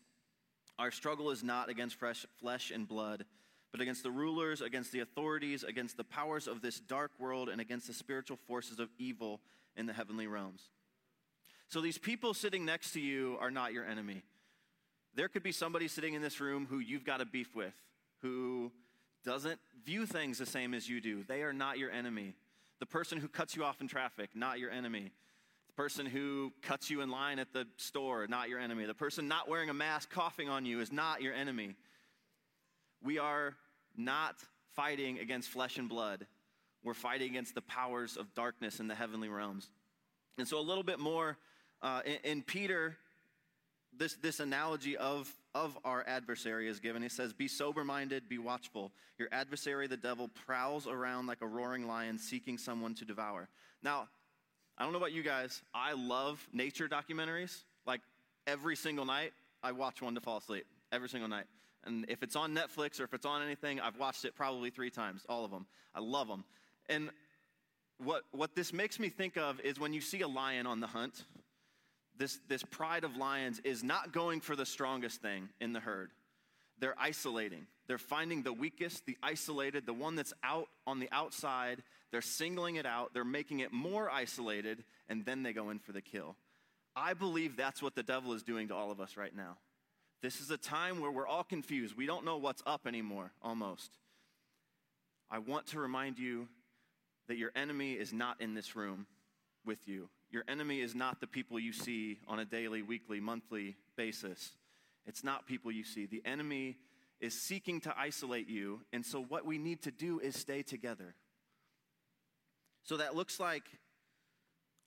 our 0.80 0.92
struggle 0.92 1.30
is 1.30 1.44
not 1.44 1.70
against 1.70 1.98
flesh 1.98 2.72
and 2.72 2.88
blood, 2.88 3.26
but 3.72 3.82
against 3.82 4.04
the 4.04 4.12
rulers, 4.12 4.62
against 4.62 4.92
the 4.92 5.00
authorities, 5.00 5.64
against 5.64 5.98
the 5.98 6.04
powers 6.04 6.48
of 6.48 6.62
this 6.62 6.80
dark 6.80 7.12
world, 7.20 7.50
and 7.50 7.60
against 7.60 7.88
the 7.88 7.94
spiritual 7.94 8.38
forces 8.48 8.80
of 8.80 8.90
evil 8.98 9.40
in 9.76 9.86
the 9.86 9.94
heavenly 9.94 10.28
realms. 10.28 10.70
So 11.70 11.82
these 11.82 11.98
people 11.98 12.34
sitting 12.34 12.66
next 12.66 12.92
to 12.94 13.00
you 13.00 13.38
are 13.40 13.50
not 13.50 13.74
your 13.74 13.86
enemy. 13.86 14.22
There 15.16 15.28
could 15.28 15.44
be 15.44 15.52
somebody 15.52 15.88
sitting 15.88 16.14
in 16.14 16.22
this 16.22 16.40
room 16.40 16.68
who 16.70 16.80
you've 16.80 17.06
got 17.06 17.22
a 17.22 17.26
beef 17.26 17.56
with, 17.56 17.74
who 18.22 18.72
doesn't 19.26 19.60
view 19.86 20.06
things 20.06 20.38
the 20.38 20.46
same 20.46 20.74
as 20.74 20.90
you 20.90 21.02
do. 21.02 21.24
They 21.28 21.42
are 21.42 21.54
not 21.54 21.78
your 21.78 21.92
enemy. 21.92 22.36
The 22.80 22.86
person 22.86 23.20
who 23.20 23.28
cuts 23.28 23.56
you 23.56 23.64
off 23.64 23.80
in 23.82 23.88
traffic, 23.88 24.32
not 24.36 24.60
your 24.60 24.70
enemy. 24.70 25.12
The 25.76 25.82
person 25.82 26.06
who 26.06 26.54
cuts 26.62 26.92
you 26.92 27.02
in 27.02 27.10
line 27.10 27.40
at 27.40 27.52
the 27.52 27.66
store, 27.78 28.28
not 28.28 28.48
your 28.48 28.60
enemy. 28.60 28.86
The 28.86 28.94
person 28.94 29.28
not 29.28 29.50
wearing 29.50 29.70
a 29.70 29.74
mask, 29.74 30.12
coughing 30.12 30.48
on 30.48 30.66
you, 30.66 30.82
is 30.82 30.92
not 30.92 31.22
your 31.24 31.34
enemy. 31.34 31.76
We 33.04 33.18
are 33.18 33.56
not 33.98 34.36
fighting 34.76 35.18
against 35.18 35.50
flesh 35.50 35.78
and 35.78 35.90
blood. 35.90 36.28
We're 36.84 36.94
fighting 36.94 37.32
against 37.32 37.56
the 37.56 37.62
powers 37.62 38.18
of 38.18 38.34
darkness 38.36 38.80
in 38.80 38.88
the 38.88 38.94
heavenly 38.94 39.30
realms. 39.30 39.70
And 40.38 40.48
so, 40.48 40.60
a 40.60 40.62
little 40.62 40.84
bit 40.84 41.00
more 41.00 41.38
uh, 41.82 42.02
in, 42.06 42.18
in 42.24 42.42
Peter, 42.44 42.96
this, 43.98 44.16
this 44.22 44.40
analogy 44.40 44.96
of, 44.98 45.32
of 45.56 45.78
our 45.84 46.04
adversary 46.08 46.68
is 46.68 46.80
given. 46.80 47.02
He 47.02 47.10
says, 47.10 47.34
Be 47.34 47.48
sober 47.48 47.84
minded, 47.84 48.30
be 48.30 48.38
watchful. 48.38 48.92
Your 49.18 49.30
adversary, 49.32 49.88
the 49.88 49.98
devil, 49.98 50.30
prowls 50.46 50.88
around 50.88 51.28
like 51.28 51.42
a 51.42 51.48
roaring 51.48 51.88
lion 51.88 52.20
seeking 52.20 52.58
someone 52.58 52.94
to 52.96 53.06
devour. 53.06 53.50
Now, 53.82 54.08
I 54.78 54.84
don't 54.84 54.92
know 54.92 54.98
about 54.98 55.12
you 55.12 55.24
guys, 55.24 55.62
I 55.74 55.94
love 55.94 56.46
nature 56.52 56.88
documentaries. 56.88 57.64
Like 57.86 58.02
every 58.48 58.76
single 58.76 59.06
night, 59.06 59.34
I 59.62 59.72
watch 59.72 60.02
one 60.02 60.16
to 60.16 60.22
fall 60.22 60.38
asleep. 60.38 60.66
Every 60.92 61.10
single 61.10 61.30
night. 61.30 61.46
And 61.86 62.06
if 62.08 62.24
it's 62.24 62.36
on 62.36 62.56
Netflix 62.56 63.00
or 63.00 63.04
if 63.04 63.14
it's 63.14 63.26
on 63.26 63.42
anything, 63.42 63.80
I've 63.80 63.98
watched 64.00 64.26
it 64.26 64.36
probably 64.36 64.70
three 64.70 64.90
times, 64.90 65.26
all 65.28 65.44
of 65.44 65.52
them. 65.52 65.66
I 65.94 66.00
love 66.00 66.28
them. 66.28 66.44
And 66.90 67.10
what, 67.98 68.24
what 68.32 68.56
this 68.56 68.74
makes 68.74 69.00
me 69.00 69.10
think 69.10 69.38
of 69.38 69.60
is 69.62 69.80
when 69.80 69.94
you 69.94 70.02
see 70.02 70.22
a 70.22 70.28
lion 70.28 70.66
on 70.66 70.80
the 70.80 70.88
hunt, 70.88 71.24
this, 72.18 72.40
this 72.48 72.64
pride 72.64 73.04
of 73.04 73.18
lions 73.18 73.60
is 73.64 73.84
not 73.84 74.12
going 74.12 74.40
for 74.40 74.56
the 74.56 74.66
strongest 74.66 75.22
thing 75.22 75.50
in 75.60 75.74
the 75.74 75.80
herd. 75.80 76.12
They're 76.80 76.96
isolating. 77.00 77.68
They're 77.88 77.98
finding 77.98 78.44
the 78.44 78.54
weakest, 78.54 79.06
the 79.06 79.18
isolated, 79.22 79.86
the 79.86 79.94
one 79.94 80.16
that's 80.16 80.34
out 80.44 80.70
on 80.88 81.00
the 81.00 81.10
outside. 81.12 81.84
They're 82.12 82.22
singling 82.22 82.78
it 82.78 82.86
out. 82.86 83.14
They're 83.14 83.26
making 83.26 83.60
it 83.60 83.74
more 83.74 84.10
isolated, 84.10 84.84
and 85.10 85.26
then 85.26 85.44
they 85.44 85.54
go 85.54 85.70
in 85.70 85.80
for 85.80 85.92
the 85.92 86.02
kill. 86.02 86.36
I 86.96 87.14
believe 87.14 87.58
that's 87.58 87.82
what 87.82 87.96
the 87.96 88.04
devil 88.04 88.34
is 88.34 88.44
doing 88.44 88.68
to 88.70 88.76
all 88.76 88.92
of 88.92 89.02
us 89.02 89.18
right 89.18 89.36
now. 89.36 89.58
This 90.22 90.40
is 90.40 90.52
a 90.52 90.58
time 90.58 91.02
where 91.02 91.12
we're 91.12 91.28
all 91.28 91.44
confused. 91.44 91.98
We 91.98 92.06
don't 92.06 92.24
know 92.24 92.38
what's 92.38 92.64
up 92.66 92.88
anymore, 92.88 93.32
almost. 93.42 93.92
I 95.30 95.40
want 95.40 95.68
to 95.68 95.80
remind 95.80 96.18
you 96.18 96.48
that 97.28 97.38
your 97.38 97.52
enemy 97.56 97.94
is 97.94 98.14
not 98.14 98.40
in 98.40 98.54
this 98.54 98.76
room 98.76 99.08
with 99.66 99.80
you. 99.88 100.08
Your 100.32 100.44
enemy 100.48 100.82
is 100.82 100.96
not 100.96 101.20
the 101.20 101.28
people 101.28 101.60
you 101.60 101.74
see 101.74 102.20
on 102.28 102.40
a 102.40 102.46
daily, 102.46 102.82
weekly, 102.82 103.20
monthly 103.20 103.76
basis. 103.96 104.52
It's 105.06 105.24
not 105.24 105.46
people 105.46 105.72
you 105.72 105.84
see. 105.84 106.06
The 106.06 106.22
enemy 106.26 106.78
is 107.20 107.40
seeking 107.40 107.80
to 107.82 107.94
isolate 107.98 108.50
you, 108.50 108.82
and 108.92 109.06
so 109.06 109.22
what 109.22 109.46
we 109.46 109.58
need 109.58 109.82
to 109.84 109.92
do 109.92 110.20
is 110.20 110.36
stay 110.38 110.62
together. 110.62 111.16
So 112.84 112.98
that 112.98 113.16
looks 113.16 113.40
like 113.40 113.64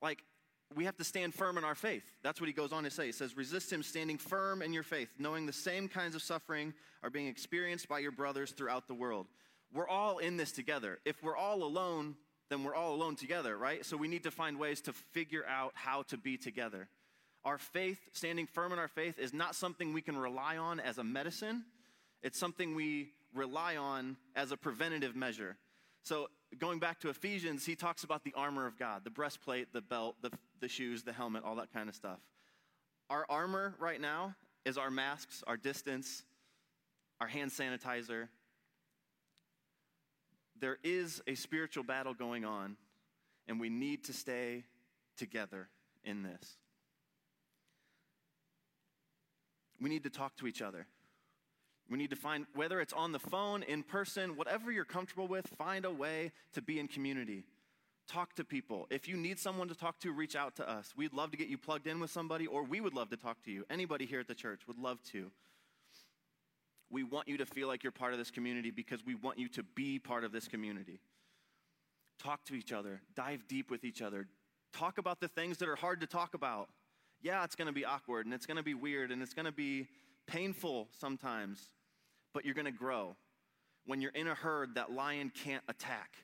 like 0.03 0.23
we 0.75 0.85
have 0.85 0.97
to 0.97 1.05
stand 1.05 1.35
firm 1.35 1.59
in 1.59 1.65
our 1.65 1.75
faith. 1.75 2.05
That's 2.23 2.41
what 2.41 2.49
he 2.49 2.53
goes 2.53 2.73
on 2.73 2.85
to 2.85 2.91
say. 2.91 3.07
He 3.07 3.13
says, 3.13 3.37
Resist 3.37 3.73
him 3.73 3.83
standing 3.83 4.19
firm 4.19 4.63
in 4.63 4.73
your 4.73 4.83
faith, 4.83 5.09
knowing 5.19 5.47
the 5.47 5.53
same 5.53 5.89
kinds 5.89 6.15
of 6.15 6.23
suffering 6.23 6.75
are 7.03 7.11
being 7.11 7.29
experienced 7.29 7.89
by 7.89 8.01
your 8.01 8.11
brothers 8.11 8.51
throughout 8.51 8.89
the 8.89 8.95
world. 8.95 9.27
We're 9.73 9.89
all 9.89 10.19
in 10.19 10.37
this 10.37 10.53
together. 10.53 10.99
If 11.05 11.23
we're 11.23 11.37
all 11.37 11.63
alone, 11.63 12.17
then 12.51 12.65
we're 12.65 12.75
all 12.75 12.95
alone 12.95 13.17
together, 13.17 13.57
right? 13.57 13.85
So 13.85 13.97
we 13.97 14.09
need 14.09 14.25
to 14.25 14.31
find 14.31 14.59
ways 14.59 14.81
to 14.83 14.93
figure 14.93 15.45
out 15.49 15.73
how 15.75 16.03
to 16.05 16.17
be 16.17 16.37
together. 16.37 16.89
Our 17.45 17.59
faith, 17.59 18.01
standing 18.13 18.47
firm 18.47 18.73
in 18.73 18.79
our 18.79 18.89
faith, 18.89 19.19
is 19.19 19.33
not 19.33 19.55
something 19.55 19.93
we 19.93 20.03
can 20.03 20.17
rely 20.17 20.57
on 20.57 20.81
as 20.81 20.99
a 20.99 21.05
medicine, 21.05 21.65
it's 22.23 22.39
something 22.39 22.75
we 22.75 23.11
rely 23.35 23.77
on 23.77 24.17
as 24.35 24.53
a 24.53 24.57
preventative 24.57 25.15
measure. 25.15 25.57
So, 26.03 26.29
going 26.59 26.79
back 26.79 27.01
to 27.01 27.09
Ephesians, 27.09 27.67
he 27.67 27.75
talks 27.75 28.05
about 28.05 28.25
the 28.25 28.33
armor 28.37 28.67
of 28.67 28.79
God 28.79 29.05
the 29.05 29.11
breastplate, 29.11 29.73
the 29.73 29.83
belt, 29.83 30.17
the, 30.23 30.31
the 30.61 30.69
shoes, 30.69 31.03
the 31.03 31.13
helmet, 31.13 31.43
all 31.45 31.57
that 31.57 31.73
kind 31.73 31.89
of 31.89 31.95
stuff. 31.95 32.19
Our 33.11 33.27
armor 33.29 33.75
right 33.79 34.01
now 34.01 34.35
is 34.65 34.79
our 34.79 34.91
masks, 34.91 35.45
our 35.47 35.57
distance, 35.57 36.25
our 37.21 37.27
hand 37.27 37.51
sanitizer. 37.51 38.29
There 40.59 40.79
is 40.83 41.23
a 41.27 41.35
spiritual 41.35 41.85
battle 41.85 42.15
going 42.15 42.45
on, 42.45 42.77
and 43.47 43.61
we 43.61 43.69
need 43.69 44.05
to 44.05 44.13
stay 44.13 44.65
together 45.17 45.69
in 46.05 46.23
this. 46.23 46.57
We 49.81 49.91
need 49.91 50.05
to 50.05 50.11
talk 50.11 50.37
to 50.39 50.47
each 50.47 50.63
other. 50.63 50.87
We 51.89 51.99
need 51.99 52.11
to 52.11 52.17
find, 52.17 52.47
whether 52.55 52.81
it's 52.81 52.93
on 52.93 53.13
the 53.13 53.19
phone, 53.19 53.63
in 53.63 53.83
person, 53.83 54.37
whatever 54.37 54.73
you're 54.73 54.85
comfortable 54.85 55.29
with, 55.29 55.47
find 55.57 55.85
a 55.85 55.91
way 55.91 56.33
to 56.55 56.63
be 56.63 56.81
in 56.81 56.89
community. 56.89 57.45
Talk 58.09 58.35
to 58.35 58.45
people. 58.45 58.87
If 58.91 59.09
you 59.09 59.17
need 59.17 59.39
someone 59.39 59.69
to 59.69 59.75
talk 59.75 59.99
to, 60.01 60.13
reach 60.13 60.37
out 60.37 60.57
to 60.57 60.69
us. 60.69 60.93
We'd 60.97 61.13
love 61.13 61.31
to 61.33 61.37
get 61.37 61.49
you 61.49 61.59
plugged 61.59 61.87
in 61.87 62.01
with 62.01 62.11
somebody, 62.11 62.47
or 62.47 62.65
we 62.65 62.81
would 62.81 62.95
love 62.95 63.11
to 63.11 63.17
talk 63.17 63.43
to 63.45 63.51
you. 63.51 63.65
Anybody 63.71 64.07
here 64.07 64.21
at 64.21 64.29
the 64.29 64.35
church 64.35 64.63
would 64.67 64.79
love 64.79 65.03
to. 65.13 65.31
We 66.91 67.03
want 67.03 67.29
you 67.29 67.37
to 67.39 67.47
feel 67.47 67.67
like 67.67 67.83
you're 67.83 67.93
part 67.93 68.13
of 68.13 68.19
this 68.19 68.31
community 68.31 68.71
because 68.71 69.05
we 69.05 69.15
want 69.17 69.39
you 69.39 69.49
to 69.51 69.63
be 69.63 69.99
part 69.99 70.25
of 70.25 70.33
this 70.33 70.47
community. 70.47 71.01
Talk 72.23 72.45
to 72.45 72.55
each 72.55 72.73
other, 72.73 73.03
dive 73.15 73.47
deep 73.49 73.71
with 73.71 73.85
each 73.85 74.03
other, 74.03 74.27
talk 74.73 74.99
about 74.99 75.21
the 75.21 75.29
things 75.29 75.59
that 75.59 75.69
are 75.69 75.77
hard 75.77 76.01
to 76.01 76.07
talk 76.07 76.35
about. 76.35 76.69
Yeah, 77.23 77.43
it's 77.45 77.57
going 77.57 77.67
to 77.67 77.73
be 77.73 77.85
awkward 77.85 78.27
and 78.27 78.35
it's 78.35 78.47
going 78.47 78.57
to 78.57 78.63
be 78.63 78.75
weird 78.75 79.11
and 79.11 79.21
it's 79.21 79.35
going 79.35 79.47
to 79.47 79.53
be 79.53 79.89
painful 80.27 80.89
sometimes, 80.99 81.71
but 82.33 82.45
you're 82.45 82.55
going 82.55 82.67
to 82.67 82.71
grow. 82.71 83.17
When 83.87 84.01
you're 84.01 84.11
in 84.13 84.27
a 84.27 84.35
herd, 84.35 84.75
that 84.75 84.93
lion 84.93 85.31
can't 85.35 85.63
attack. 85.69 86.17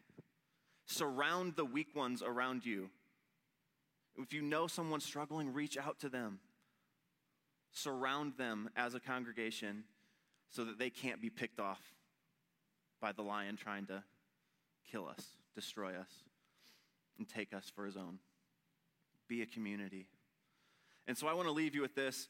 Surround 0.86 1.55
the 1.57 1.64
weak 1.64 1.94
ones 1.94 2.22
around 2.22 2.66
you. 2.66 2.90
If 4.16 4.32
you 4.32 4.42
know 4.42 4.66
someone 4.66 5.00
struggling, 5.00 5.53
reach 5.53 5.78
out 5.78 6.00
to 6.00 6.09
them. 6.09 6.40
Surround 7.72 8.34
them 8.36 8.68
as 8.76 8.94
a 8.94 9.00
congregation 9.00 9.84
so 10.50 10.64
that 10.64 10.78
they 10.78 10.90
can't 10.90 11.22
be 11.22 11.30
picked 11.30 11.61
off 11.61 11.80
by 13.00 13.12
the 13.12 13.22
lion 13.22 13.57
trying 13.57 13.86
to 13.86 14.03
kill 14.90 15.09
us, 15.09 15.26
destroy 15.55 15.96
us, 15.96 16.11
and 17.18 17.28
take 17.28 17.55
us 17.55 17.72
for 17.74 17.86
his 17.86 17.96
own. 17.96 18.18
Be 19.28 19.40
a 19.42 19.46
community. 19.46 20.09
And 21.07 21.16
so 21.16 21.26
I 21.26 21.32
want 21.32 21.48
to 21.48 21.53
leave 21.53 21.74
you 21.74 21.80
with 21.80 21.94
this. 21.94 22.28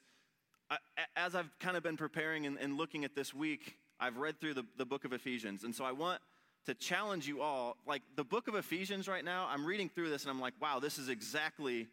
I, 0.73 0.79
as 1.17 1.35
I've 1.35 1.51
kind 1.59 1.77
of 1.77 1.83
been 1.83 1.97
preparing 1.97 2.47
and, 2.47 2.59
and, 2.59 2.79
looking 2.79 3.05
at 3.05 3.15
this 3.15 3.35
week, 3.35 3.77
I've 4.01 4.17
read 4.17 4.41
through 4.41 4.55
the, 4.55 4.65
the 4.79 4.87
book 4.87 5.05
of 5.05 5.13
Ephesians. 5.13 5.65
And 5.65 5.75
so 5.75 5.85
I 5.85 5.93
want 5.93 6.21
to 6.67 6.75
challenge 6.75 7.27
you 7.29 7.43
all. 7.43 7.77
Like 7.87 8.03
the 8.17 8.25
book 8.25 8.49
of 8.49 8.55
Ephesians 8.55 9.07
right 9.07 9.25
now, 9.25 9.47
I'm 9.51 9.67
reading 9.67 9.91
through 9.91 10.09
this 10.09 10.23
and 10.23 10.31
I'm 10.31 10.41
like, 10.41 10.55
wow, 10.61 10.81
this 10.81 10.99
is 10.99 11.09
exactly 11.09 11.89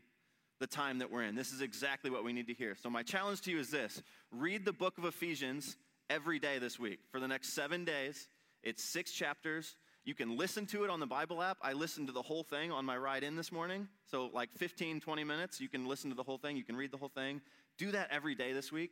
the 0.60 0.68
time 0.68 1.00
that 1.00 1.12
we're 1.12 1.24
in. 1.24 1.36
This 1.36 1.52
is 1.52 1.62
exactly 1.62 2.10
what 2.10 2.24
we 2.24 2.32
need 2.32 2.48
to 2.48 2.54
hear. 2.54 2.76
So 2.82 2.90
my 2.90 3.04
challenge 3.04 3.42
to 3.42 3.52
you 3.52 3.60
is 3.60 3.70
this 3.70 4.02
read 4.32 4.64
the 4.64 4.74
book 4.74 4.98
of 4.98 5.06
Ephesians 5.06 5.76
every 6.10 6.40
day 6.40 6.58
this 6.60 6.80
week 6.80 7.00
for 7.12 7.20
the 7.20 7.28
next 7.28 7.54
seven 7.54 7.84
days. 7.84 8.30
It's 8.64 8.84
six 8.84 9.12
chapters. 9.12 9.76
You 10.06 10.16
can 10.16 10.38
listen 10.38 10.66
to 10.68 10.86
it 10.86 10.90
on 10.90 11.00
the 11.00 11.06
Bible 11.06 11.42
app. 11.42 11.58
I 11.62 11.74
listened 11.74 12.08
to 12.08 12.14
the 12.14 12.22
whole 12.22 12.44
thing 12.44 12.72
on 12.72 12.86
my 12.86 12.98
ride 12.98 13.24
in 13.24 13.36
this 13.36 13.52
morning. 13.52 13.88
So, 14.10 14.30
like 14.34 14.50
15, 14.56 15.02
20 15.02 15.24
minutes, 15.24 15.62
you 15.62 15.70
can 15.70 15.86
listen 15.86 16.10
to 16.10 16.16
the 16.16 16.24
whole 16.24 16.38
thing. 16.38 16.58
You 16.58 16.64
can 16.64 16.76
read 16.76 16.92
the 16.92 16.98
whole 16.98 17.10
thing. 17.10 17.42
Do 17.80 17.92
that 17.94 18.10
every 18.12 18.36
day 18.36 18.54
this 18.54 18.72
week. 18.72 18.92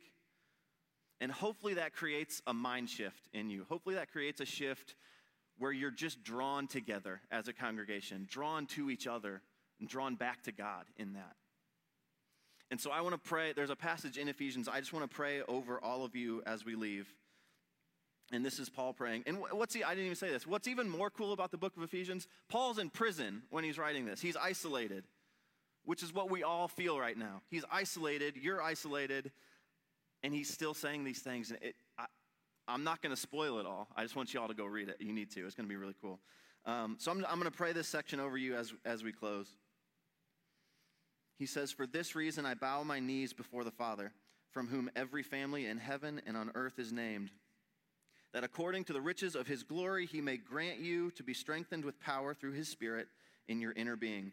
And 1.20 1.30
hopefully 1.30 1.74
that 1.74 1.94
creates 1.94 2.42
a 2.46 2.54
mind 2.54 2.90
shift 2.90 3.28
in 3.32 3.50
you. 3.50 3.66
Hopefully 3.68 3.94
that 3.94 4.10
creates 4.10 4.40
a 4.40 4.44
shift 4.44 4.96
where 5.58 5.72
you're 5.72 5.90
just 5.90 6.22
drawn 6.22 6.66
together 6.66 7.20
as 7.30 7.48
a 7.48 7.52
congregation, 7.52 8.26
drawn 8.30 8.66
to 8.66 8.90
each 8.90 9.06
other, 9.06 9.42
and 9.78 9.88
drawn 9.88 10.14
back 10.14 10.42
to 10.44 10.52
God 10.52 10.84
in 10.96 11.12
that. 11.12 11.36
And 12.70 12.80
so 12.80 12.90
I 12.90 13.00
want 13.00 13.14
to 13.14 13.28
pray. 13.28 13.52
There's 13.52 13.70
a 13.70 13.76
passage 13.76 14.18
in 14.18 14.28
Ephesians. 14.28 14.68
I 14.68 14.80
just 14.80 14.92
want 14.92 15.08
to 15.08 15.14
pray 15.14 15.42
over 15.48 15.82
all 15.82 16.04
of 16.04 16.14
you 16.14 16.42
as 16.46 16.64
we 16.64 16.74
leave. 16.74 17.12
And 18.30 18.44
this 18.44 18.58
is 18.58 18.68
Paul 18.68 18.92
praying. 18.92 19.24
And 19.26 19.38
what's 19.38 19.74
he, 19.74 19.82
I 19.82 19.90
didn't 19.90 20.04
even 20.04 20.16
say 20.16 20.28
this. 20.28 20.46
What's 20.46 20.68
even 20.68 20.88
more 20.88 21.10
cool 21.10 21.32
about 21.32 21.50
the 21.50 21.56
book 21.56 21.76
of 21.76 21.82
Ephesians? 21.82 22.28
Paul's 22.48 22.78
in 22.78 22.90
prison 22.90 23.42
when 23.50 23.64
he's 23.64 23.78
writing 23.78 24.04
this. 24.04 24.20
He's 24.20 24.36
isolated, 24.36 25.04
which 25.88 26.02
is 26.02 26.12
what 26.12 26.30
we 26.30 26.42
all 26.42 26.68
feel 26.68 27.00
right 27.00 27.16
now. 27.16 27.40
He's 27.48 27.64
isolated, 27.72 28.36
you're 28.36 28.60
isolated, 28.60 29.32
and 30.22 30.34
he's 30.34 30.52
still 30.52 30.74
saying 30.74 31.04
these 31.04 31.20
things. 31.20 31.48
And 31.48 31.58
it, 31.62 31.76
I, 31.98 32.04
am 32.68 32.84
not 32.84 33.00
going 33.00 33.14
to 33.14 33.18
spoil 33.18 33.58
it 33.58 33.64
all. 33.64 33.88
I 33.96 34.02
just 34.02 34.14
want 34.14 34.34
you 34.34 34.38
all 34.38 34.48
to 34.48 34.54
go 34.54 34.66
read 34.66 34.90
it. 34.90 34.96
You 35.00 35.14
need 35.14 35.30
to. 35.30 35.46
It's 35.46 35.54
going 35.54 35.66
to 35.66 35.72
be 35.72 35.76
really 35.76 35.94
cool. 36.02 36.20
Um, 36.66 36.96
so 36.98 37.10
I'm, 37.10 37.24
I'm 37.24 37.38
going 37.38 37.50
to 37.50 37.56
pray 37.56 37.72
this 37.72 37.88
section 37.88 38.20
over 38.20 38.36
you 38.36 38.54
as, 38.54 38.74
as 38.84 39.02
we 39.02 39.12
close. 39.12 39.48
He 41.38 41.46
says, 41.46 41.72
For 41.72 41.86
this 41.86 42.14
reason 42.14 42.44
I 42.44 42.52
bow 42.52 42.82
my 42.82 43.00
knees 43.00 43.32
before 43.32 43.64
the 43.64 43.70
Father, 43.70 44.12
from 44.50 44.68
whom 44.68 44.90
every 44.94 45.22
family 45.22 45.64
in 45.64 45.78
heaven 45.78 46.20
and 46.26 46.36
on 46.36 46.50
earth 46.54 46.78
is 46.78 46.92
named, 46.92 47.30
that 48.34 48.44
according 48.44 48.84
to 48.84 48.92
the 48.92 49.00
riches 49.00 49.34
of 49.34 49.46
his 49.46 49.62
glory 49.62 50.04
he 50.04 50.20
may 50.20 50.36
grant 50.36 50.80
you 50.80 51.12
to 51.12 51.22
be 51.22 51.32
strengthened 51.32 51.86
with 51.86 51.98
power 51.98 52.34
through 52.34 52.52
his 52.52 52.68
Spirit 52.68 53.08
in 53.48 53.58
your 53.58 53.72
inner 53.72 53.96
being, 53.96 54.32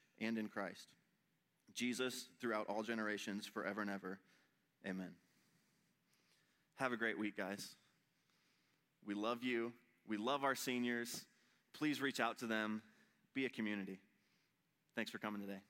and 0.21 0.37
in 0.37 0.47
Christ. 0.47 0.87
Jesus, 1.73 2.27
throughout 2.39 2.67
all 2.67 2.83
generations, 2.83 3.45
forever 3.45 3.81
and 3.81 3.89
ever. 3.89 4.19
Amen. 4.85 5.11
Have 6.75 6.93
a 6.93 6.97
great 6.97 7.17
week, 7.17 7.37
guys. 7.37 7.75
We 9.05 9.13
love 9.13 9.43
you. 9.43 9.73
We 10.07 10.17
love 10.17 10.43
our 10.43 10.55
seniors. 10.55 11.25
Please 11.73 12.01
reach 12.01 12.19
out 12.19 12.39
to 12.39 12.47
them 12.47 12.81
be 13.33 13.45
a 13.45 13.49
community. 13.49 13.99
Thanks 14.95 15.11
for 15.11 15.17
coming 15.17 15.41
today. 15.41 15.61